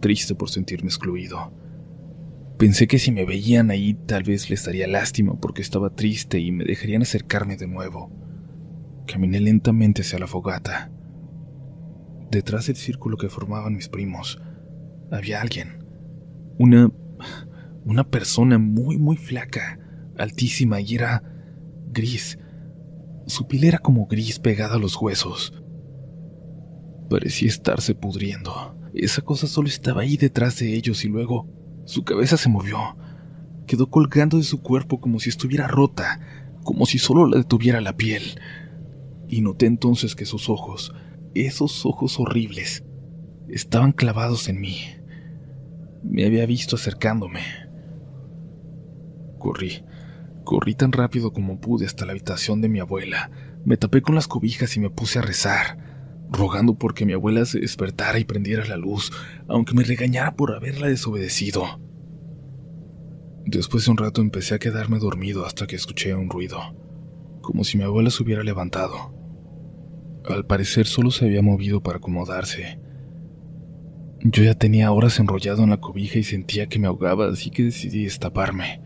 triste 0.00 0.34
por 0.34 0.50
sentirme 0.50 0.88
excluido. 0.88 1.54
Pensé 2.58 2.86
que 2.86 2.98
si 2.98 3.12
me 3.12 3.24
veían 3.24 3.70
ahí 3.70 3.94
tal 3.94 4.22
vez 4.22 4.50
les 4.50 4.66
daría 4.66 4.86
lástima 4.86 5.40
porque 5.40 5.62
estaba 5.62 5.94
triste 5.94 6.38
y 6.38 6.52
me 6.52 6.64
dejarían 6.64 7.00
acercarme 7.00 7.56
de 7.56 7.66
nuevo. 7.66 8.10
Caminé 9.06 9.40
lentamente 9.40 10.02
hacia 10.02 10.18
la 10.18 10.26
fogata. 10.26 10.90
Detrás 12.30 12.66
del 12.66 12.76
círculo 12.76 13.16
que 13.16 13.30
formaban 13.30 13.74
mis 13.74 13.88
primos, 13.88 14.38
había 15.10 15.40
alguien. 15.40 15.82
Una. 16.58 16.92
una 17.86 18.04
persona 18.04 18.58
muy, 18.58 18.98
muy 18.98 19.16
flaca, 19.16 19.78
altísima 20.18 20.78
y 20.82 20.94
era 20.94 21.22
gris. 21.90 22.38
Su 23.26 23.46
piel 23.46 23.64
era 23.64 23.78
como 23.78 24.06
gris 24.06 24.38
pegada 24.38 24.74
a 24.74 24.78
los 24.78 25.00
huesos. 25.00 25.54
Parecía 27.08 27.48
estarse 27.48 27.94
pudriendo. 27.94 28.76
Esa 28.94 29.22
cosa 29.22 29.46
solo 29.46 29.68
estaba 29.68 30.02
ahí 30.02 30.16
detrás 30.16 30.58
de 30.58 30.74
ellos 30.74 31.04
y 31.04 31.08
luego 31.08 31.48
su 31.84 32.04
cabeza 32.04 32.36
se 32.36 32.48
movió. 32.48 32.96
Quedó 33.66 33.90
colgando 33.90 34.38
de 34.38 34.42
su 34.42 34.62
cuerpo 34.62 35.00
como 35.00 35.20
si 35.20 35.28
estuviera 35.28 35.68
rota, 35.68 36.20
como 36.64 36.86
si 36.86 36.98
solo 36.98 37.26
la 37.26 37.38
detuviera 37.38 37.80
la 37.80 37.96
piel. 37.96 38.40
Y 39.28 39.40
noté 39.40 39.66
entonces 39.66 40.14
que 40.14 40.24
sus 40.24 40.48
ojos, 40.48 40.94
esos 41.34 41.86
ojos 41.86 42.18
horribles, 42.18 42.84
estaban 43.48 43.92
clavados 43.92 44.48
en 44.48 44.60
mí. 44.60 44.78
Me 46.02 46.24
había 46.24 46.46
visto 46.46 46.76
acercándome. 46.76 47.40
Corrí, 49.38 49.84
corrí 50.44 50.74
tan 50.74 50.92
rápido 50.92 51.32
como 51.32 51.60
pude 51.60 51.86
hasta 51.86 52.04
la 52.04 52.12
habitación 52.12 52.60
de 52.60 52.68
mi 52.68 52.80
abuela. 52.80 53.30
Me 53.64 53.76
tapé 53.76 54.02
con 54.02 54.14
las 54.14 54.28
cobijas 54.28 54.76
y 54.76 54.80
me 54.80 54.90
puse 54.90 55.18
a 55.18 55.22
rezar, 55.22 55.78
rogando 56.30 56.74
porque 56.74 57.06
mi 57.06 57.12
abuela 57.12 57.44
se 57.44 57.60
despertara 57.60 58.18
y 58.18 58.24
prendiera 58.24 58.64
la 58.66 58.76
luz, 58.76 59.12
aunque 59.48 59.74
me 59.74 59.84
regañara 59.84 60.34
por 60.34 60.54
haberla 60.54 60.88
desobedecido. 60.88 61.80
Después 63.44 63.84
de 63.84 63.92
un 63.92 63.96
rato 63.96 64.20
empecé 64.20 64.54
a 64.54 64.58
quedarme 64.58 64.98
dormido 64.98 65.46
hasta 65.46 65.66
que 65.66 65.76
escuché 65.76 66.14
un 66.14 66.28
ruido, 66.28 66.60
como 67.42 67.62
si 67.62 67.78
mi 67.78 67.84
abuela 67.84 68.10
se 68.10 68.22
hubiera 68.22 68.42
levantado. 68.42 69.14
Al 70.28 70.44
parecer 70.46 70.86
solo 70.86 71.12
se 71.12 71.26
había 71.26 71.42
movido 71.42 71.82
para 71.82 71.98
acomodarse. 71.98 72.80
Yo 74.22 74.42
ya 74.42 74.54
tenía 74.54 74.90
horas 74.90 75.20
enrollado 75.20 75.62
en 75.62 75.70
la 75.70 75.76
cobija 75.76 76.18
y 76.18 76.24
sentía 76.24 76.66
que 76.66 76.80
me 76.80 76.88
ahogaba, 76.88 77.28
así 77.28 77.50
que 77.50 77.62
decidí 77.62 78.04
destaparme. 78.04 78.82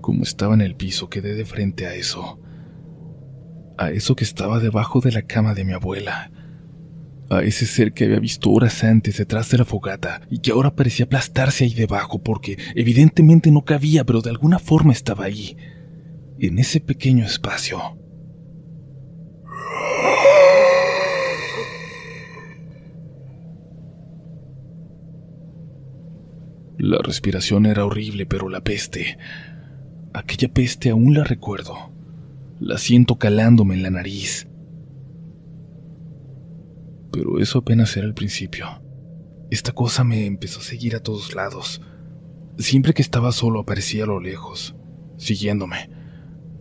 Como 0.00 0.22
estaba 0.22 0.54
en 0.54 0.62
el 0.62 0.74
piso, 0.74 1.10
quedé 1.10 1.34
de 1.34 1.44
frente 1.44 1.86
a 1.86 1.94
eso. 1.94 2.40
A 3.78 3.90
eso 3.90 4.16
que 4.16 4.24
estaba 4.24 4.58
debajo 4.58 5.00
de 5.00 5.12
la 5.12 5.22
cama 5.22 5.54
de 5.54 5.64
mi 5.64 5.74
abuela. 5.74 6.30
A 7.28 7.42
ese 7.42 7.66
ser 7.66 7.92
que 7.92 8.04
había 8.04 8.20
visto 8.20 8.50
horas 8.50 8.84
antes 8.84 9.18
detrás 9.18 9.50
de 9.50 9.58
la 9.58 9.64
fogata 9.64 10.22
y 10.30 10.38
que 10.38 10.52
ahora 10.52 10.74
parecía 10.74 11.06
aplastarse 11.06 11.64
ahí 11.64 11.74
debajo 11.74 12.22
porque 12.22 12.56
evidentemente 12.74 13.50
no 13.50 13.64
cabía, 13.64 14.04
pero 14.04 14.22
de 14.22 14.30
alguna 14.30 14.58
forma 14.58 14.92
estaba 14.92 15.24
ahí, 15.24 15.56
en 16.38 16.58
ese 16.58 16.80
pequeño 16.80 17.26
espacio. 17.26 17.98
La 26.78 26.98
respiración 27.02 27.66
era 27.66 27.84
horrible, 27.84 28.26
pero 28.26 28.48
la 28.48 28.60
peste, 28.60 29.18
aquella 30.12 30.48
peste 30.48 30.90
aún 30.90 31.14
la 31.14 31.24
recuerdo. 31.24 31.95
La 32.58 32.78
siento 32.78 33.18
calándome 33.18 33.74
en 33.74 33.82
la 33.82 33.90
nariz. 33.90 34.48
Pero 37.12 37.38
eso 37.38 37.58
apenas 37.58 37.96
era 37.96 38.06
el 38.06 38.14
principio. 38.14 38.66
Esta 39.50 39.72
cosa 39.72 40.04
me 40.04 40.26
empezó 40.26 40.60
a 40.60 40.64
seguir 40.64 40.96
a 40.96 41.00
todos 41.00 41.34
lados. 41.34 41.82
Siempre 42.58 42.94
que 42.94 43.02
estaba 43.02 43.32
solo 43.32 43.60
aparecía 43.60 44.04
a 44.04 44.06
lo 44.06 44.20
lejos, 44.20 44.74
siguiéndome, 45.18 45.90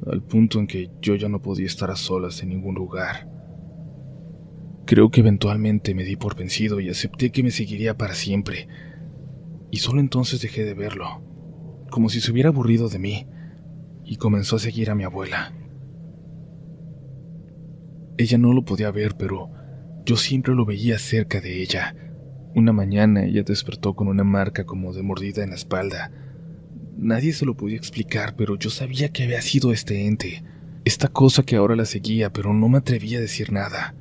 al 0.05 0.21
punto 0.21 0.59
en 0.59 0.67
que 0.67 0.91
yo 1.01 1.15
ya 1.15 1.29
no 1.29 1.41
podía 1.41 1.65
estar 1.65 1.89
a 1.89 1.95
solas 1.95 2.43
en 2.43 2.49
ningún 2.49 2.75
lugar. 2.75 3.29
Creo 4.85 5.09
que 5.09 5.21
eventualmente 5.21 5.95
me 5.95 6.03
di 6.03 6.15
por 6.15 6.35
vencido 6.35 6.79
y 6.79 6.89
acepté 6.89 7.31
que 7.31 7.41
me 7.41 7.51
seguiría 7.51 7.97
para 7.97 8.13
siempre, 8.13 8.67
y 9.71 9.77
solo 9.77 9.99
entonces 9.99 10.41
dejé 10.41 10.63
de 10.63 10.73
verlo, 10.73 11.23
como 11.89 12.09
si 12.09 12.21
se 12.21 12.31
hubiera 12.31 12.49
aburrido 12.49 12.89
de 12.89 12.99
mí, 12.99 13.27
y 14.03 14.17
comenzó 14.17 14.57
a 14.57 14.59
seguir 14.59 14.91
a 14.91 14.95
mi 14.95 15.05
abuela. 15.05 15.53
Ella 18.17 18.37
no 18.37 18.53
lo 18.53 18.63
podía 18.63 18.91
ver, 18.91 19.15
pero 19.17 19.49
yo 20.05 20.15
siempre 20.15 20.55
lo 20.55 20.65
veía 20.65 20.99
cerca 20.99 21.41
de 21.41 21.61
ella. 21.61 21.95
Una 22.55 22.71
mañana 22.71 23.25
ella 23.25 23.43
despertó 23.43 23.95
con 23.95 24.07
una 24.07 24.23
marca 24.23 24.65
como 24.65 24.93
de 24.93 25.03
mordida 25.03 25.43
en 25.43 25.49
la 25.49 25.55
espalda. 25.55 26.11
Nadie 26.97 27.33
se 27.33 27.45
lo 27.45 27.57
podía 27.57 27.75
explicar, 27.75 28.35
pero 28.37 28.57
yo 28.57 28.69
sabía 28.69 29.09
que 29.09 29.23
había 29.23 29.41
sido 29.41 29.73
este 29.73 30.05
ente, 30.05 30.43
esta 30.85 31.09
cosa 31.09 31.43
que 31.43 31.57
ahora 31.57 31.75
la 31.75 31.85
seguía, 31.85 32.31
pero 32.31 32.53
no 32.53 32.69
me 32.69 32.77
atrevía 32.77 33.17
a 33.17 33.21
decir 33.21 33.51
nada. 33.51 33.95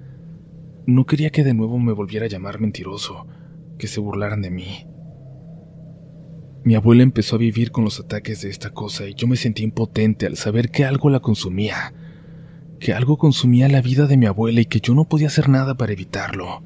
No 0.86 1.06
quería 1.06 1.30
que 1.30 1.42
de 1.42 1.54
nuevo 1.54 1.78
me 1.78 1.92
volviera 1.92 2.26
a 2.26 2.28
llamar 2.28 2.60
mentiroso, 2.60 3.26
que 3.78 3.88
se 3.88 3.98
burlaran 4.00 4.42
de 4.42 4.50
mí. 4.50 4.86
Mi 6.62 6.76
abuela 6.76 7.02
empezó 7.02 7.36
a 7.36 7.40
vivir 7.40 7.72
con 7.72 7.84
los 7.84 7.98
ataques 7.98 8.42
de 8.42 8.50
esta 8.50 8.70
cosa 8.70 9.08
y 9.08 9.14
yo 9.14 9.26
me 9.26 9.36
sentí 9.36 9.64
impotente 9.64 10.26
al 10.26 10.36
saber 10.36 10.70
que 10.70 10.84
algo 10.84 11.10
la 11.10 11.20
consumía, 11.20 11.92
que 12.78 12.92
algo 12.92 13.16
consumía 13.16 13.68
la 13.68 13.80
vida 13.80 14.06
de 14.06 14.16
mi 14.16 14.26
abuela 14.26 14.60
y 14.60 14.66
que 14.66 14.80
yo 14.80 14.94
no 14.94 15.04
podía 15.04 15.28
hacer 15.28 15.48
nada 15.48 15.74
para 15.76 15.92
evitarlo. 15.92 16.62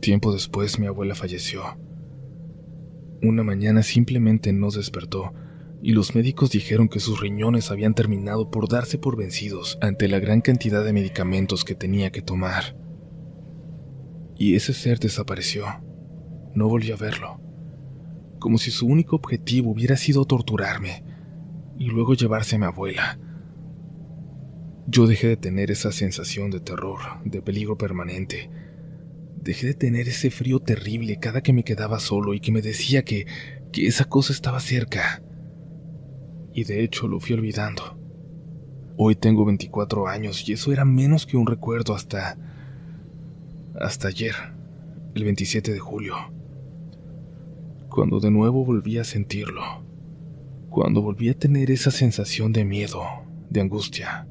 Tiempo 0.00 0.32
después 0.32 0.78
mi 0.78 0.86
abuela 0.86 1.14
falleció. 1.14 1.62
Una 3.22 3.42
mañana 3.42 3.82
simplemente 3.82 4.52
no 4.52 4.70
despertó 4.70 5.34
y 5.82 5.92
los 5.92 6.14
médicos 6.14 6.50
dijeron 6.50 6.88
que 6.88 7.00
sus 7.00 7.20
riñones 7.20 7.70
habían 7.70 7.94
terminado 7.94 8.50
por 8.50 8.68
darse 8.68 8.98
por 8.98 9.16
vencidos 9.16 9.78
ante 9.82 10.08
la 10.08 10.18
gran 10.18 10.40
cantidad 10.40 10.84
de 10.84 10.92
medicamentos 10.92 11.64
que 11.64 11.74
tenía 11.74 12.10
que 12.10 12.22
tomar. 12.22 12.76
Y 14.36 14.54
ese 14.54 14.72
ser 14.72 14.98
desapareció. 14.98 15.66
No 16.54 16.68
volví 16.68 16.90
a 16.92 16.96
verlo, 16.96 17.40
como 18.38 18.58
si 18.58 18.70
su 18.70 18.86
único 18.86 19.16
objetivo 19.16 19.70
hubiera 19.70 19.96
sido 19.96 20.24
torturarme 20.24 21.09
y 21.80 21.86
luego 21.86 22.12
llevarse 22.12 22.56
a 22.56 22.58
mi 22.58 22.66
abuela. 22.66 23.18
Yo 24.86 25.06
dejé 25.06 25.28
de 25.28 25.36
tener 25.38 25.70
esa 25.70 25.92
sensación 25.92 26.50
de 26.50 26.60
terror, 26.60 26.98
de 27.24 27.40
peligro 27.40 27.78
permanente. 27.78 28.50
Dejé 29.42 29.68
de 29.68 29.74
tener 29.74 30.06
ese 30.06 30.30
frío 30.30 30.60
terrible 30.60 31.18
cada 31.18 31.40
que 31.40 31.54
me 31.54 31.64
quedaba 31.64 31.98
solo 31.98 32.34
y 32.34 32.40
que 32.40 32.52
me 32.52 32.60
decía 32.60 33.02
que, 33.02 33.26
que 33.72 33.86
esa 33.86 34.04
cosa 34.04 34.34
estaba 34.34 34.60
cerca. 34.60 35.22
Y 36.52 36.64
de 36.64 36.84
hecho 36.84 37.08
lo 37.08 37.18
fui 37.18 37.34
olvidando. 37.34 37.98
Hoy 38.98 39.16
tengo 39.16 39.46
24 39.46 40.06
años 40.06 40.46
y 40.46 40.52
eso 40.52 40.72
era 40.72 40.84
menos 40.84 41.24
que 41.24 41.38
un 41.38 41.46
recuerdo 41.46 41.94
hasta... 41.94 42.36
hasta 43.80 44.08
ayer, 44.08 44.34
el 45.14 45.24
27 45.24 45.72
de 45.72 45.78
julio 45.78 46.14
cuando 47.90 48.20
de 48.20 48.30
nuevo 48.30 48.64
volví 48.64 48.98
a 48.98 49.04
sentirlo, 49.04 49.82
cuando 50.70 51.02
volví 51.02 51.28
a 51.28 51.34
tener 51.34 51.70
esa 51.70 51.90
sensación 51.90 52.52
de 52.52 52.64
miedo, 52.64 53.02
de 53.50 53.60
angustia. 53.60 54.28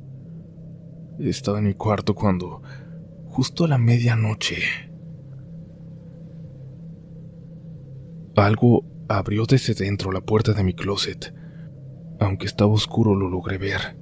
Estaba 1.20 1.60
en 1.60 1.66
mi 1.66 1.74
cuarto 1.74 2.16
cuando, 2.16 2.64
justo 3.28 3.66
a 3.66 3.68
la 3.68 3.78
medianoche, 3.78 4.58
algo 8.38 8.86
abrió 9.10 9.46
desde 9.46 9.74
dentro 9.74 10.14
la 10.14 10.22
puerta 10.22 10.54
de 10.54 10.64
mi 10.64 10.74
closet. 10.74 11.34
Aunque 12.22 12.46
estaba 12.46 12.72
oscuro 12.72 13.16
lo 13.16 13.30
logré 13.30 13.58
ver. 13.58 13.98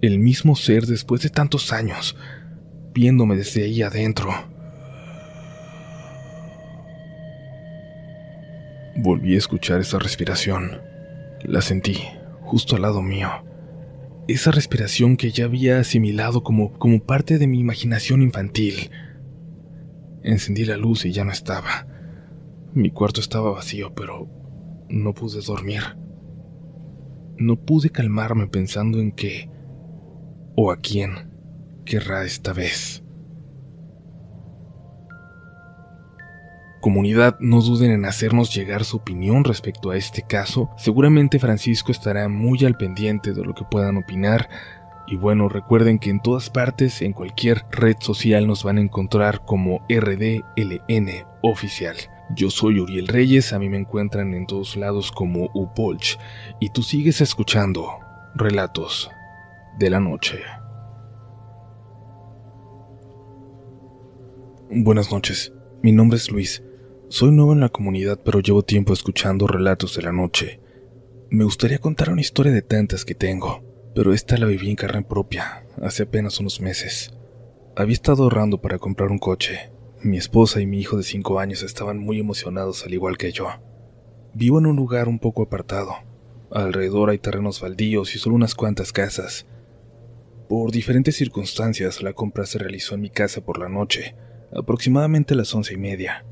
El 0.00 0.20
mismo 0.20 0.54
ser 0.54 0.86
después 0.86 1.22
de 1.22 1.30
tantos 1.30 1.72
años, 1.72 2.16
viéndome 2.94 3.34
desde 3.34 3.64
ahí 3.64 3.82
adentro. 3.82 4.30
Volví 8.94 9.34
a 9.34 9.38
escuchar 9.38 9.80
esa 9.80 9.98
respiración. 9.98 10.87
La 11.44 11.62
sentí, 11.62 11.96
justo 12.42 12.76
al 12.76 12.82
lado 12.82 13.00
mío. 13.00 13.28
Esa 14.26 14.50
respiración 14.50 15.16
que 15.16 15.30
ya 15.30 15.44
había 15.44 15.78
asimilado 15.78 16.42
como, 16.42 16.72
como 16.78 17.00
parte 17.00 17.38
de 17.38 17.46
mi 17.46 17.60
imaginación 17.60 18.22
infantil. 18.22 18.90
Encendí 20.22 20.64
la 20.64 20.76
luz 20.76 21.04
y 21.04 21.12
ya 21.12 21.24
no 21.24 21.30
estaba. 21.30 21.86
Mi 22.74 22.90
cuarto 22.90 23.20
estaba 23.20 23.52
vacío, 23.52 23.94
pero 23.94 24.28
no 24.88 25.14
pude 25.14 25.40
dormir. 25.40 25.82
No 27.36 27.56
pude 27.56 27.90
calmarme 27.90 28.48
pensando 28.48 28.98
en 28.98 29.12
qué 29.12 29.48
o 30.56 30.72
a 30.72 30.76
quién 30.76 31.30
querrá 31.84 32.24
esta 32.24 32.52
vez. 32.52 33.04
Comunidad, 36.80 37.36
no 37.40 37.60
duden 37.60 37.90
en 37.90 38.04
hacernos 38.04 38.54
llegar 38.54 38.84
su 38.84 38.98
opinión 38.98 39.42
respecto 39.42 39.90
a 39.90 39.96
este 39.96 40.22
caso. 40.22 40.70
Seguramente 40.76 41.40
Francisco 41.40 41.90
estará 41.90 42.28
muy 42.28 42.64
al 42.64 42.76
pendiente 42.76 43.32
de 43.32 43.44
lo 43.44 43.54
que 43.54 43.64
puedan 43.64 43.96
opinar. 43.96 44.48
Y 45.08 45.16
bueno, 45.16 45.48
recuerden 45.48 45.98
que 45.98 46.10
en 46.10 46.20
todas 46.20 46.50
partes, 46.50 47.02
en 47.02 47.12
cualquier 47.12 47.64
red 47.72 47.96
social, 47.98 48.46
nos 48.46 48.62
van 48.62 48.78
a 48.78 48.82
encontrar 48.82 49.44
como 49.44 49.84
RDLN 49.88 51.08
oficial. 51.42 51.96
Yo 52.36 52.50
soy 52.50 52.78
Uriel 52.78 53.08
Reyes, 53.08 53.52
a 53.52 53.58
mí 53.58 53.68
me 53.68 53.78
encuentran 53.78 54.34
en 54.34 54.46
todos 54.46 54.76
lados 54.76 55.10
como 55.10 55.50
Upolch. 55.54 56.18
Y 56.60 56.70
tú 56.70 56.82
sigues 56.82 57.20
escuchando 57.20 57.88
Relatos 58.34 59.10
de 59.78 59.90
la 59.90 59.98
Noche. 59.98 60.38
Buenas 64.70 65.10
noches, 65.10 65.52
mi 65.82 65.92
nombre 65.92 66.18
es 66.18 66.30
Luis. 66.30 66.62
Soy 67.10 67.30
nuevo 67.30 67.54
en 67.54 67.60
la 67.60 67.70
comunidad, 67.70 68.20
pero 68.22 68.40
llevo 68.40 68.62
tiempo 68.62 68.92
escuchando 68.92 69.46
relatos 69.46 69.96
de 69.96 70.02
la 70.02 70.12
noche. 70.12 70.60
Me 71.30 71.44
gustaría 71.44 71.78
contar 71.78 72.10
una 72.10 72.20
historia 72.20 72.52
de 72.52 72.60
tantas 72.60 73.06
que 73.06 73.14
tengo, 73.14 73.64
pero 73.94 74.12
esta 74.12 74.36
la 74.36 74.44
viví 74.44 74.68
en 74.68 74.76
carne 74.76 75.02
propia, 75.02 75.64
hace 75.80 76.02
apenas 76.02 76.38
unos 76.38 76.60
meses. 76.60 77.14
Había 77.76 77.94
estado 77.94 78.24
ahorrando 78.24 78.60
para 78.60 78.78
comprar 78.78 79.10
un 79.10 79.18
coche. 79.18 79.70
Mi 80.02 80.18
esposa 80.18 80.60
y 80.60 80.66
mi 80.66 80.80
hijo 80.80 80.98
de 80.98 81.02
cinco 81.02 81.40
años 81.40 81.62
estaban 81.62 81.96
muy 81.96 82.20
emocionados 82.20 82.84
al 82.84 82.92
igual 82.92 83.16
que 83.16 83.32
yo. 83.32 83.48
Vivo 84.34 84.58
en 84.58 84.66
un 84.66 84.76
lugar 84.76 85.08
un 85.08 85.18
poco 85.18 85.44
apartado. 85.44 85.94
Alrededor 86.50 87.08
hay 87.08 87.18
terrenos 87.18 87.62
baldíos 87.62 88.14
y 88.14 88.18
solo 88.18 88.36
unas 88.36 88.54
cuantas 88.54 88.92
casas. 88.92 89.46
Por 90.46 90.72
diferentes 90.72 91.16
circunstancias, 91.16 92.02
la 92.02 92.12
compra 92.12 92.44
se 92.44 92.58
realizó 92.58 92.96
en 92.96 93.00
mi 93.00 93.08
casa 93.08 93.40
por 93.40 93.58
la 93.58 93.70
noche, 93.70 94.14
aproximadamente 94.54 95.32
a 95.32 95.38
las 95.38 95.54
once 95.54 95.72
y 95.72 95.78
media. 95.78 96.26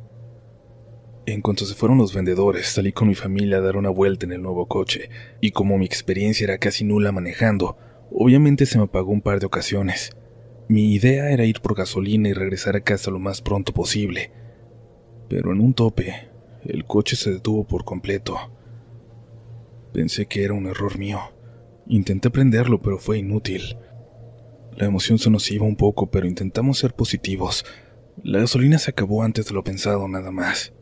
En 1.26 1.40
cuanto 1.40 1.66
se 1.66 1.74
fueron 1.74 1.98
los 1.98 2.14
vendedores, 2.14 2.68
salí 2.68 2.92
con 2.92 3.08
mi 3.08 3.16
familia 3.16 3.56
a 3.56 3.60
dar 3.60 3.76
una 3.76 3.90
vuelta 3.90 4.26
en 4.26 4.32
el 4.32 4.42
nuevo 4.42 4.68
coche, 4.68 5.10
y 5.40 5.50
como 5.50 5.76
mi 5.76 5.84
experiencia 5.84 6.44
era 6.44 6.58
casi 6.58 6.84
nula 6.84 7.10
manejando, 7.10 7.76
obviamente 8.12 8.64
se 8.64 8.78
me 8.78 8.84
apagó 8.84 9.10
un 9.10 9.22
par 9.22 9.40
de 9.40 9.46
ocasiones. 9.46 10.16
Mi 10.68 10.94
idea 10.94 11.32
era 11.32 11.44
ir 11.44 11.60
por 11.60 11.74
gasolina 11.74 12.28
y 12.28 12.32
regresar 12.32 12.76
a 12.76 12.82
casa 12.82 13.10
lo 13.10 13.18
más 13.18 13.42
pronto 13.42 13.72
posible. 13.74 14.30
Pero 15.28 15.52
en 15.52 15.60
un 15.60 15.74
tope, 15.74 16.28
el 16.64 16.84
coche 16.84 17.16
se 17.16 17.32
detuvo 17.32 17.66
por 17.66 17.84
completo. 17.84 18.36
Pensé 19.92 20.26
que 20.26 20.44
era 20.44 20.54
un 20.54 20.68
error 20.68 20.96
mío. 20.96 21.18
Intenté 21.88 22.30
prenderlo, 22.30 22.80
pero 22.80 22.98
fue 22.98 23.18
inútil. 23.18 23.76
La 24.76 24.86
emoción 24.86 25.18
se 25.18 25.30
nos 25.30 25.50
iba 25.50 25.66
un 25.66 25.76
poco, 25.76 26.08
pero 26.08 26.28
intentamos 26.28 26.78
ser 26.78 26.94
positivos. 26.94 27.64
La 28.22 28.38
gasolina 28.38 28.78
se 28.78 28.92
acabó 28.92 29.24
antes 29.24 29.46
de 29.46 29.54
lo 29.54 29.64
pensado, 29.64 30.06
nada 30.06 30.30
más. 30.30 30.72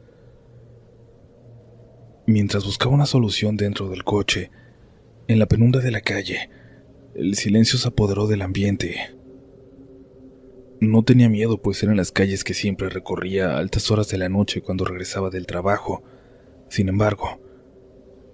Mientras 2.26 2.64
buscaba 2.64 2.94
una 2.94 3.04
solución 3.04 3.56
dentro 3.56 3.90
del 3.90 4.02
coche, 4.02 4.50
en 5.28 5.38
la 5.38 5.46
penumbra 5.46 5.82
de 5.82 5.90
la 5.90 6.00
calle, 6.00 6.48
el 7.14 7.34
silencio 7.34 7.78
se 7.78 7.88
apoderó 7.88 8.26
del 8.26 8.40
ambiente. 8.40 9.14
No 10.80 11.02
tenía 11.02 11.28
miedo, 11.28 11.60
pues 11.60 11.82
eran 11.82 11.98
las 11.98 12.12
calles 12.12 12.42
que 12.42 12.54
siempre 12.54 12.88
recorría 12.88 13.50
a 13.50 13.58
altas 13.58 13.90
horas 13.90 14.08
de 14.08 14.16
la 14.16 14.30
noche 14.30 14.62
cuando 14.62 14.86
regresaba 14.86 15.28
del 15.28 15.46
trabajo. 15.46 16.02
Sin 16.68 16.88
embargo, 16.88 17.40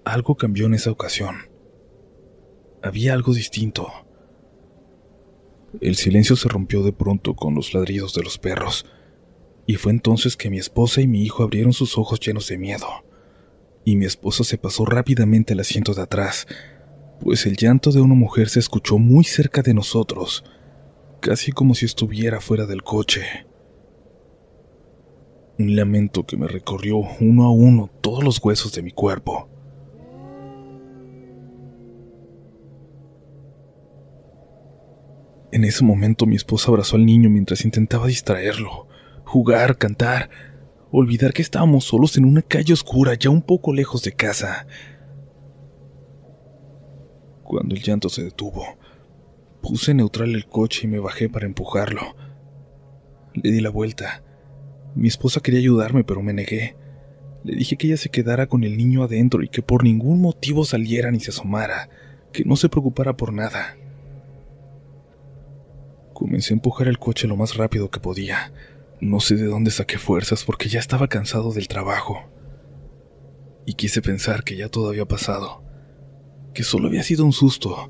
algo 0.05 0.35
cambió 0.35 0.67
en 0.67 0.73
esa 0.73 0.91
ocasión. 0.91 1.49
Había 2.81 3.13
algo 3.13 3.33
distinto. 3.33 3.89
El 5.81 5.95
silencio 5.95 6.37
se 6.37 6.47
rompió 6.47 6.81
de 6.81 6.93
pronto 6.93 7.35
con 7.35 7.55
los 7.55 7.73
ladridos 7.73 8.13
de 8.13 8.23
los 8.23 8.37
perros, 8.37 8.85
y 9.65 9.75
fue 9.75 9.91
entonces 9.91 10.37
que 10.37 10.49
mi 10.49 10.59
esposa 10.59 11.01
y 11.01 11.07
mi 11.07 11.23
hijo 11.23 11.43
abrieron 11.43 11.73
sus 11.73 11.97
ojos 11.97 12.19
llenos 12.19 12.47
de 12.47 12.57
miedo, 12.57 12.87
y 13.83 13.95
mi 13.95 14.05
esposa 14.05 14.43
se 14.43 14.57
pasó 14.57 14.85
rápidamente 14.85 15.53
al 15.53 15.59
asiento 15.59 15.93
de 15.93 16.01
atrás, 16.01 16.47
pues 17.19 17.45
el 17.45 17.55
llanto 17.55 17.91
de 17.91 18.01
una 18.01 18.15
mujer 18.15 18.49
se 18.49 18.59
escuchó 18.59 18.97
muy 18.97 19.23
cerca 19.23 19.61
de 19.61 19.73
nosotros 19.73 20.43
casi 21.21 21.51
como 21.51 21.75
si 21.75 21.85
estuviera 21.85 22.41
fuera 22.41 22.65
del 22.65 22.83
coche. 22.83 23.45
Un 25.57 25.75
lamento 25.75 26.25
que 26.25 26.35
me 26.35 26.47
recorrió 26.47 26.97
uno 27.21 27.45
a 27.45 27.51
uno 27.51 27.89
todos 28.01 28.23
los 28.23 28.43
huesos 28.43 28.73
de 28.73 28.81
mi 28.81 28.91
cuerpo. 28.91 29.47
En 35.51 35.63
ese 35.63 35.83
momento 35.83 36.25
mi 36.25 36.35
esposa 36.35 36.69
abrazó 36.69 36.95
al 36.95 37.05
niño 37.05 37.29
mientras 37.29 37.65
intentaba 37.65 38.07
distraerlo, 38.07 38.87
jugar, 39.25 39.77
cantar, 39.77 40.29
olvidar 40.91 41.33
que 41.33 41.41
estábamos 41.41 41.85
solos 41.85 42.17
en 42.17 42.25
una 42.25 42.41
calle 42.41 42.73
oscura 42.73 43.13
ya 43.15 43.29
un 43.29 43.41
poco 43.41 43.73
lejos 43.73 44.03
de 44.03 44.11
casa. 44.11 44.67
Cuando 47.43 47.75
el 47.75 47.81
llanto 47.81 48.09
se 48.09 48.23
detuvo, 48.23 48.65
Puse 49.61 49.93
neutral 49.93 50.33
el 50.33 50.47
coche 50.47 50.81
y 50.85 50.87
me 50.87 50.99
bajé 50.99 51.29
para 51.29 51.45
empujarlo. 51.45 52.15
Le 53.35 53.51
di 53.51 53.61
la 53.61 53.69
vuelta. 53.69 54.23
Mi 54.95 55.07
esposa 55.07 55.39
quería 55.39 55.59
ayudarme, 55.59 56.03
pero 56.03 56.23
me 56.23 56.33
negué. 56.33 56.75
Le 57.43 57.55
dije 57.55 57.77
que 57.77 57.87
ella 57.87 57.97
se 57.97 58.09
quedara 58.09 58.47
con 58.47 58.63
el 58.63 58.75
niño 58.75 59.03
adentro 59.03 59.43
y 59.43 59.49
que 59.49 59.61
por 59.61 59.83
ningún 59.83 60.19
motivo 60.19 60.65
saliera 60.65 61.11
ni 61.11 61.19
se 61.19 61.29
asomara, 61.29 61.89
que 62.33 62.43
no 62.43 62.55
se 62.55 62.69
preocupara 62.69 63.15
por 63.15 63.33
nada. 63.33 63.77
Comencé 66.13 66.53
a 66.53 66.57
empujar 66.57 66.87
el 66.87 66.97
coche 66.97 67.27
lo 67.27 67.35
más 67.35 67.55
rápido 67.55 67.91
que 67.91 67.99
podía. 67.99 68.51
No 69.01 69.19
sé 69.19 69.35
de 69.35 69.45
dónde 69.45 69.71
saqué 69.71 69.97
fuerzas 69.97 70.43
porque 70.43 70.69
ya 70.69 70.79
estaba 70.79 71.07
cansado 71.07 71.51
del 71.51 71.67
trabajo. 71.67 72.29
Y 73.65 73.73
quise 73.73 73.99
pensar 73.99 74.43
que 74.43 74.55
ya 74.55 74.69
todo 74.69 74.89
había 74.89 75.07
pasado, 75.07 75.63
que 76.53 76.63
solo 76.63 76.87
había 76.87 77.01
sido 77.01 77.25
un 77.25 77.33
susto, 77.33 77.89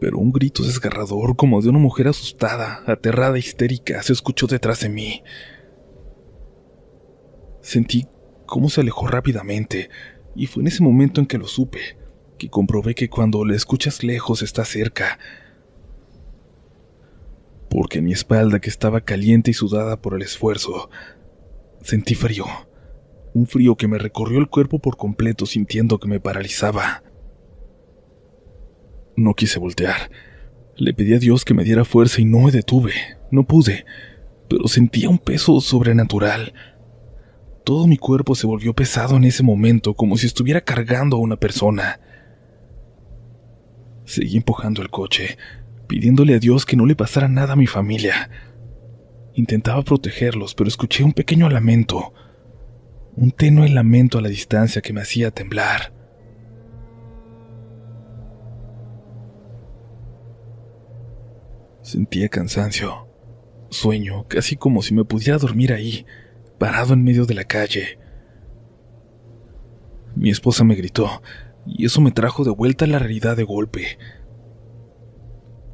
pero 0.00 0.18
un 0.18 0.32
grito 0.32 0.62
desgarrador 0.62 1.36
como 1.36 1.60
de 1.60 1.68
una 1.68 1.78
mujer 1.78 2.08
asustada, 2.08 2.82
aterrada, 2.86 3.38
histérica, 3.38 4.02
se 4.02 4.14
escuchó 4.14 4.46
detrás 4.46 4.80
de 4.80 4.88
mí. 4.88 5.22
Sentí 7.60 8.06
cómo 8.46 8.70
se 8.70 8.80
alejó 8.80 9.08
rápidamente, 9.08 9.90
y 10.34 10.46
fue 10.46 10.62
en 10.62 10.68
ese 10.68 10.82
momento 10.82 11.20
en 11.20 11.26
que 11.26 11.38
lo 11.38 11.46
supe, 11.46 11.98
que 12.38 12.48
comprobé 12.48 12.94
que 12.94 13.08
cuando 13.08 13.44
le 13.44 13.56
escuchas 13.56 14.02
lejos 14.02 14.42
está 14.42 14.64
cerca. 14.64 15.18
Porque 17.68 18.00
mi 18.00 18.12
espalda, 18.12 18.60
que 18.60 18.70
estaba 18.70 19.00
caliente 19.00 19.50
y 19.50 19.54
sudada 19.54 20.00
por 20.00 20.14
el 20.14 20.22
esfuerzo, 20.22 20.90
sentí 21.82 22.14
frío, 22.14 22.46
un 23.34 23.46
frío 23.46 23.76
que 23.76 23.88
me 23.88 23.98
recorrió 23.98 24.38
el 24.38 24.48
cuerpo 24.48 24.78
por 24.78 24.96
completo 24.96 25.46
sintiendo 25.46 25.98
que 25.98 26.08
me 26.08 26.20
paralizaba. 26.20 27.02
No 29.16 29.34
quise 29.34 29.58
voltear. 29.58 30.10
Le 30.76 30.92
pedí 30.92 31.14
a 31.14 31.18
Dios 31.18 31.44
que 31.44 31.54
me 31.54 31.64
diera 31.64 31.84
fuerza 31.84 32.20
y 32.20 32.24
no 32.24 32.40
me 32.40 32.50
detuve. 32.50 32.92
No 33.30 33.44
pude, 33.46 33.84
pero 34.48 34.68
sentía 34.68 35.08
un 35.08 35.18
peso 35.18 35.60
sobrenatural. 35.60 36.52
Todo 37.64 37.86
mi 37.86 37.96
cuerpo 37.96 38.34
se 38.34 38.46
volvió 38.46 38.74
pesado 38.74 39.16
en 39.16 39.24
ese 39.24 39.42
momento, 39.42 39.94
como 39.94 40.16
si 40.16 40.26
estuviera 40.26 40.60
cargando 40.60 41.16
a 41.16 41.20
una 41.20 41.36
persona. 41.36 42.00
Seguí 44.06 44.36
empujando 44.36 44.82
el 44.82 44.88
coche, 44.88 45.36
pidiéndole 45.88 46.34
a 46.34 46.38
Dios 46.38 46.64
que 46.64 46.76
no 46.76 46.86
le 46.86 46.94
pasara 46.94 47.28
nada 47.28 47.54
a 47.54 47.56
mi 47.56 47.66
familia. 47.66 48.30
Intentaba 49.34 49.82
protegerlos, 49.82 50.54
pero 50.54 50.68
escuché 50.68 51.02
un 51.02 51.12
pequeño 51.12 51.50
lamento, 51.50 52.14
un 53.16 53.32
tenue 53.32 53.68
lamento 53.68 54.18
a 54.18 54.22
la 54.22 54.28
distancia 54.28 54.80
que 54.80 54.92
me 54.92 55.00
hacía 55.00 55.32
temblar. 55.32 55.92
Sentía 61.82 62.28
cansancio, 62.28 63.08
sueño, 63.70 64.26
casi 64.28 64.56
como 64.56 64.82
si 64.82 64.94
me 64.94 65.04
pudiera 65.04 65.38
dormir 65.38 65.72
ahí, 65.72 66.06
parado 66.58 66.94
en 66.94 67.02
medio 67.02 67.26
de 67.26 67.34
la 67.34 67.44
calle. 67.44 67.98
Mi 70.14 70.30
esposa 70.30 70.62
me 70.64 70.76
gritó, 70.76 71.22
y 71.66 71.84
eso 71.84 72.00
me 72.00 72.12
trajo 72.12 72.44
de 72.44 72.50
vuelta 72.50 72.84
a 72.84 72.88
la 72.88 72.98
realidad 72.98 73.36
de 73.36 73.44
golpe. 73.44 73.98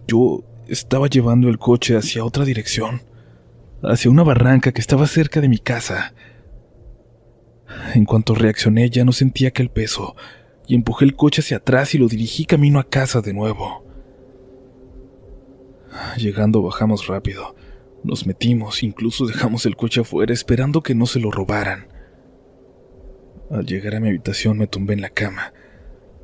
Yo 0.07 0.45
estaba 0.67 1.07
llevando 1.07 1.49
el 1.49 1.59
coche 1.59 1.97
hacia 1.97 2.25
otra 2.25 2.45
dirección, 2.45 3.03
hacia 3.83 4.11
una 4.11 4.23
barranca 4.23 4.73
que 4.73 4.81
estaba 4.81 5.07
cerca 5.07 5.41
de 5.41 5.49
mi 5.49 5.59
casa. 5.59 6.15
En 7.95 8.05
cuanto 8.05 8.35
reaccioné 8.35 8.91
ya 8.91 9.05
no 9.05 9.13
sentía 9.13 9.49
aquel 9.49 9.71
peso, 9.71 10.15
y 10.67 10.75
empujé 10.75 11.05
el 11.05 11.17
coche 11.17 11.41
hacia 11.41 11.59
atrás 11.59 11.95
y 11.95 11.99
lo 11.99 12.09
dirigí 12.09 12.45
camino 12.45 12.79
a 12.79 12.89
casa 12.89 13.21
de 13.21 13.33
nuevo. 13.33 13.85
Llegando 16.17 16.63
bajamos 16.63 17.07
rápido. 17.07 17.55
Nos 18.05 18.27
metimos, 18.27 18.83
incluso 18.83 19.27
dejamos 19.27 19.67
el 19.67 19.77
coche 19.77 20.01
afuera 20.01 20.33
esperando 20.33 20.83
que 20.83 20.95
no 20.95 21.07
se 21.07 21.21
lo 21.21 21.31
robaran. 21.31 21.87
Al 23.51 23.67
llegar 23.67 23.95
a 23.95 24.01
mi 24.01 24.09
habitación 24.09 24.59
me 24.59 24.67
tumbé 24.67 24.95
en 24.95 25.03
la 25.03 25.11
cama. 25.11 25.53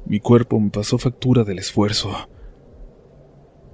Mi 0.07 0.21
cuerpo 0.21 0.59
me 0.59 0.71
pasó 0.71 0.99
factura 0.99 1.45
del 1.45 1.59
esfuerzo. 1.59 2.29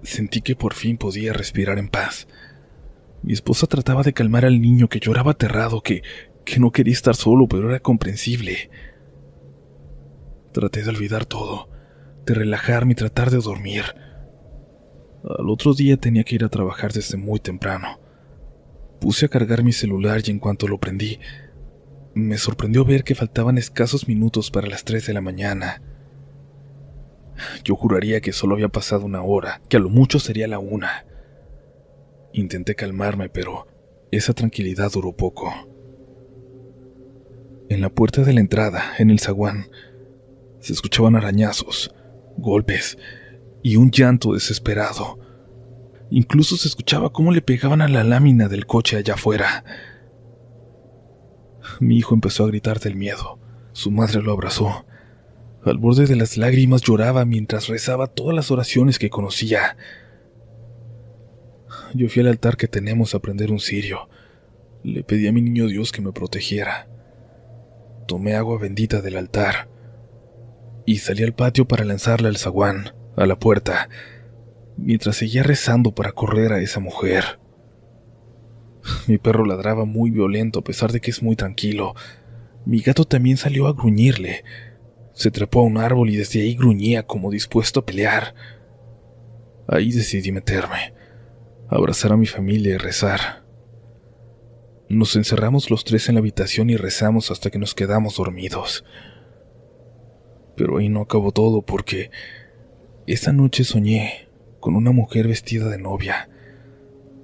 Sentí 0.02 0.40
que 0.42 0.56
por 0.56 0.74
fin 0.74 0.98
podía 0.98 1.32
respirar 1.32 1.78
en 1.78 1.88
paz. 1.88 2.26
Mi 3.22 3.32
esposa 3.32 3.66
trataba 3.66 4.02
de 4.02 4.12
calmar 4.12 4.44
al 4.44 4.60
niño 4.60 4.88
que 4.88 5.00
lloraba 5.00 5.32
aterrado, 5.32 5.80
que, 5.82 6.02
que 6.44 6.58
no 6.58 6.72
quería 6.72 6.92
estar 6.92 7.16
solo, 7.16 7.48
pero 7.48 7.70
era 7.70 7.80
comprensible. 7.80 8.70
Traté 10.52 10.82
de 10.82 10.90
olvidar 10.90 11.24
todo, 11.24 11.68
de 12.26 12.34
relajarme 12.34 12.92
y 12.92 12.96
tratar 12.96 13.30
de 13.30 13.38
dormir. 13.38 13.84
Al 15.38 15.48
otro 15.48 15.72
día 15.72 15.96
tenía 15.96 16.22
que 16.24 16.34
ir 16.34 16.44
a 16.44 16.50
trabajar 16.50 16.92
desde 16.92 17.16
muy 17.16 17.40
temprano. 17.40 17.98
Puse 19.00 19.26
a 19.26 19.28
cargar 19.28 19.64
mi 19.64 19.72
celular 19.72 20.20
y 20.24 20.30
en 20.30 20.38
cuanto 20.38 20.68
lo 20.68 20.78
prendí, 20.78 21.18
me 22.14 22.38
sorprendió 22.38 22.84
ver 22.84 23.04
que 23.04 23.14
faltaban 23.14 23.58
escasos 23.58 24.06
minutos 24.06 24.50
para 24.50 24.68
las 24.68 24.84
3 24.84 25.06
de 25.06 25.14
la 25.14 25.20
mañana. 25.20 25.82
Yo 27.64 27.76
juraría 27.76 28.20
que 28.20 28.32
solo 28.32 28.54
había 28.54 28.68
pasado 28.68 29.04
una 29.04 29.22
hora, 29.22 29.60
que 29.68 29.76
a 29.76 29.80
lo 29.80 29.88
mucho 29.88 30.18
sería 30.18 30.48
la 30.48 30.58
una. 30.58 31.04
Intenté 32.32 32.74
calmarme, 32.74 33.28
pero 33.28 33.66
esa 34.10 34.32
tranquilidad 34.32 34.92
duró 34.92 35.12
poco. 35.12 35.52
En 37.68 37.80
la 37.80 37.88
puerta 37.88 38.22
de 38.22 38.32
la 38.32 38.40
entrada, 38.40 38.82
en 38.98 39.10
el 39.10 39.20
zaguán, 39.20 39.70
se 40.60 40.72
escuchaban 40.72 41.16
arañazos, 41.16 41.94
golpes 42.36 42.98
y 43.62 43.76
un 43.76 43.90
llanto 43.90 44.34
desesperado. 44.34 45.18
Incluso 46.10 46.56
se 46.56 46.68
escuchaba 46.68 47.12
cómo 47.12 47.32
le 47.32 47.42
pegaban 47.42 47.80
a 47.80 47.88
la 47.88 48.04
lámina 48.04 48.48
del 48.48 48.66
coche 48.66 48.96
allá 48.96 49.14
afuera. 49.14 49.64
Mi 51.80 51.96
hijo 51.96 52.14
empezó 52.14 52.44
a 52.44 52.48
gritar 52.48 52.78
del 52.80 52.94
miedo. 52.94 53.38
Su 53.72 53.90
madre 53.90 54.22
lo 54.22 54.32
abrazó. 54.32 54.84
Al 55.64 55.78
borde 55.78 56.06
de 56.06 56.16
las 56.16 56.36
lágrimas 56.36 56.82
lloraba 56.82 57.24
mientras 57.24 57.68
rezaba 57.68 58.06
todas 58.06 58.34
las 58.34 58.50
oraciones 58.50 58.98
que 58.98 59.10
conocía. 59.10 59.76
Yo 61.94 62.08
fui 62.08 62.20
al 62.20 62.28
altar 62.28 62.56
que 62.56 62.68
tenemos 62.68 63.14
a 63.14 63.20
prender 63.20 63.50
un 63.50 63.60
cirio. 63.60 64.08
Le 64.82 65.02
pedí 65.04 65.26
a 65.26 65.32
mi 65.32 65.40
niño 65.40 65.66
Dios 65.66 65.90
que 65.90 66.02
me 66.02 66.12
protegiera. 66.12 66.88
Tomé 68.06 68.34
agua 68.34 68.58
bendita 68.58 69.00
del 69.00 69.16
altar 69.16 69.68
y 70.86 70.98
salí 70.98 71.24
al 71.24 71.32
patio 71.32 71.66
para 71.66 71.84
lanzarla 71.84 72.28
al 72.28 72.36
zaguán, 72.36 72.92
a 73.16 73.24
la 73.24 73.38
puerta, 73.38 73.88
mientras 74.76 75.16
seguía 75.16 75.42
rezando 75.42 75.94
para 75.94 76.12
correr 76.12 76.52
a 76.52 76.60
esa 76.60 76.80
mujer. 76.80 77.38
Mi 79.06 79.16
perro 79.16 79.46
ladraba 79.46 79.86
muy 79.86 80.10
violento 80.10 80.58
a 80.58 80.64
pesar 80.64 80.92
de 80.92 81.00
que 81.00 81.10
es 81.10 81.22
muy 81.22 81.36
tranquilo. 81.36 81.94
Mi 82.66 82.80
gato 82.80 83.04
también 83.04 83.38
salió 83.38 83.66
a 83.66 83.72
gruñirle. 83.72 84.44
Se 85.14 85.30
trepó 85.30 85.60
a 85.60 85.64
un 85.64 85.78
árbol 85.78 86.10
y 86.10 86.16
desde 86.16 86.42
ahí 86.42 86.54
gruñía 86.54 87.06
como 87.06 87.30
dispuesto 87.30 87.80
a 87.80 87.86
pelear. 87.86 88.34
Ahí 89.68 89.92
decidí 89.92 90.32
meterme, 90.32 90.92
abrazar 91.68 92.12
a 92.12 92.16
mi 92.16 92.26
familia 92.26 92.74
y 92.74 92.78
rezar. 92.78 93.44
Nos 94.88 95.16
encerramos 95.16 95.70
los 95.70 95.84
tres 95.84 96.08
en 96.08 96.16
la 96.16 96.18
habitación 96.18 96.68
y 96.68 96.76
rezamos 96.76 97.30
hasta 97.30 97.50
que 97.50 97.58
nos 97.58 97.74
quedamos 97.74 98.16
dormidos. 98.16 98.84
Pero 100.56 100.78
ahí 100.78 100.88
no 100.88 101.00
acabó 101.00 101.30
todo 101.30 101.62
porque 101.62 102.10
esa 103.06 103.32
noche 103.32 103.64
soñé 103.64 104.28
con 104.58 104.74
una 104.74 104.90
mujer 104.90 105.28
vestida 105.28 105.68
de 105.68 105.78
novia, 105.78 106.28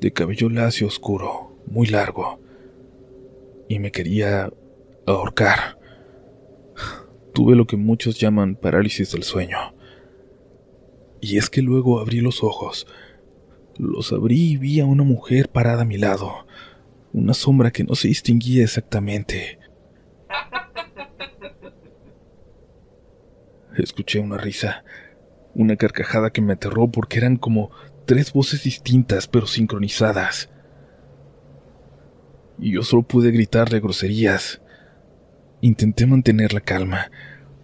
de 0.00 0.12
cabello 0.12 0.48
lacio 0.48 0.86
oscuro, 0.86 1.56
muy 1.66 1.88
largo, 1.88 2.40
y 3.68 3.80
me 3.80 3.90
quería 3.90 4.52
ahorcar. 5.06 5.79
Tuve 7.40 7.56
lo 7.56 7.66
que 7.66 7.78
muchos 7.78 8.20
llaman 8.20 8.54
parálisis 8.54 9.12
del 9.12 9.22
sueño. 9.22 9.56
Y 11.22 11.38
es 11.38 11.48
que 11.48 11.62
luego 11.62 11.98
abrí 11.98 12.20
los 12.20 12.42
ojos. 12.44 12.86
Los 13.78 14.12
abrí 14.12 14.50
y 14.50 14.56
vi 14.58 14.80
a 14.80 14.84
una 14.84 15.04
mujer 15.04 15.48
parada 15.48 15.80
a 15.80 15.84
mi 15.86 15.96
lado, 15.96 16.46
una 17.14 17.32
sombra 17.32 17.70
que 17.70 17.82
no 17.82 17.94
se 17.94 18.08
distinguía 18.08 18.62
exactamente. 18.62 19.58
Escuché 23.74 24.20
una 24.20 24.36
risa, 24.36 24.84
una 25.54 25.76
carcajada 25.76 26.34
que 26.34 26.42
me 26.42 26.52
aterró 26.52 26.90
porque 26.90 27.16
eran 27.16 27.36
como 27.36 27.70
tres 28.04 28.34
voces 28.34 28.64
distintas 28.64 29.26
pero 29.26 29.46
sincronizadas. 29.46 30.50
Y 32.58 32.72
yo 32.72 32.82
solo 32.82 33.02
pude 33.02 33.30
gritarle 33.30 33.80
groserías. 33.80 34.60
Intenté 35.62 36.04
mantener 36.04 36.52
la 36.52 36.60
calma. 36.60 37.10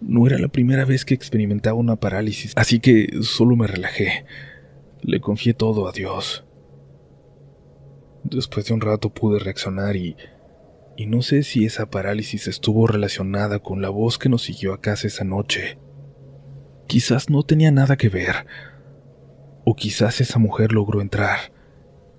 No 0.01 0.27
era 0.27 0.37
la 0.37 0.47
primera 0.47 0.85
vez 0.85 1.05
que 1.05 1.13
experimentaba 1.13 1.77
una 1.77 1.95
parálisis, 1.95 2.53
así 2.55 2.79
que 2.79 3.19
solo 3.21 3.55
me 3.55 3.67
relajé. 3.67 4.25
Le 5.01 5.19
confié 5.19 5.53
todo 5.53 5.87
a 5.87 5.91
Dios. 5.91 6.45
Después 8.23 8.65
de 8.65 8.73
un 8.73 8.81
rato 8.81 9.09
pude 9.09 9.39
reaccionar 9.39 9.95
y... 9.95 10.15
Y 10.99 11.05
no 11.05 11.21
sé 11.21 11.43
si 11.43 11.63
esa 11.63 11.91
parálisis 11.91 12.47
estuvo 12.47 12.87
relacionada 12.87 13.59
con 13.59 13.83
la 13.83 13.89
voz 13.89 14.17
que 14.17 14.29
nos 14.29 14.41
siguió 14.41 14.73
a 14.73 14.81
casa 14.81 15.05
esa 15.05 15.23
noche. 15.23 15.77
Quizás 16.87 17.29
no 17.29 17.43
tenía 17.43 17.69
nada 17.69 17.97
que 17.97 18.09
ver. 18.09 18.47
O 19.63 19.75
quizás 19.75 20.21
esa 20.21 20.39
mujer 20.39 20.71
logró 20.71 21.01
entrar 21.01 21.51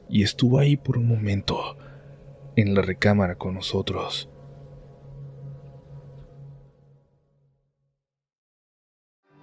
y 0.09 0.23
estuvo 0.23 0.59
ahí 0.59 0.77
por 0.77 0.99
un 0.99 1.07
momento, 1.07 1.77
en 2.57 2.75
la 2.75 2.83
recámara 2.83 3.37
con 3.37 3.55
nosotros. 3.55 4.31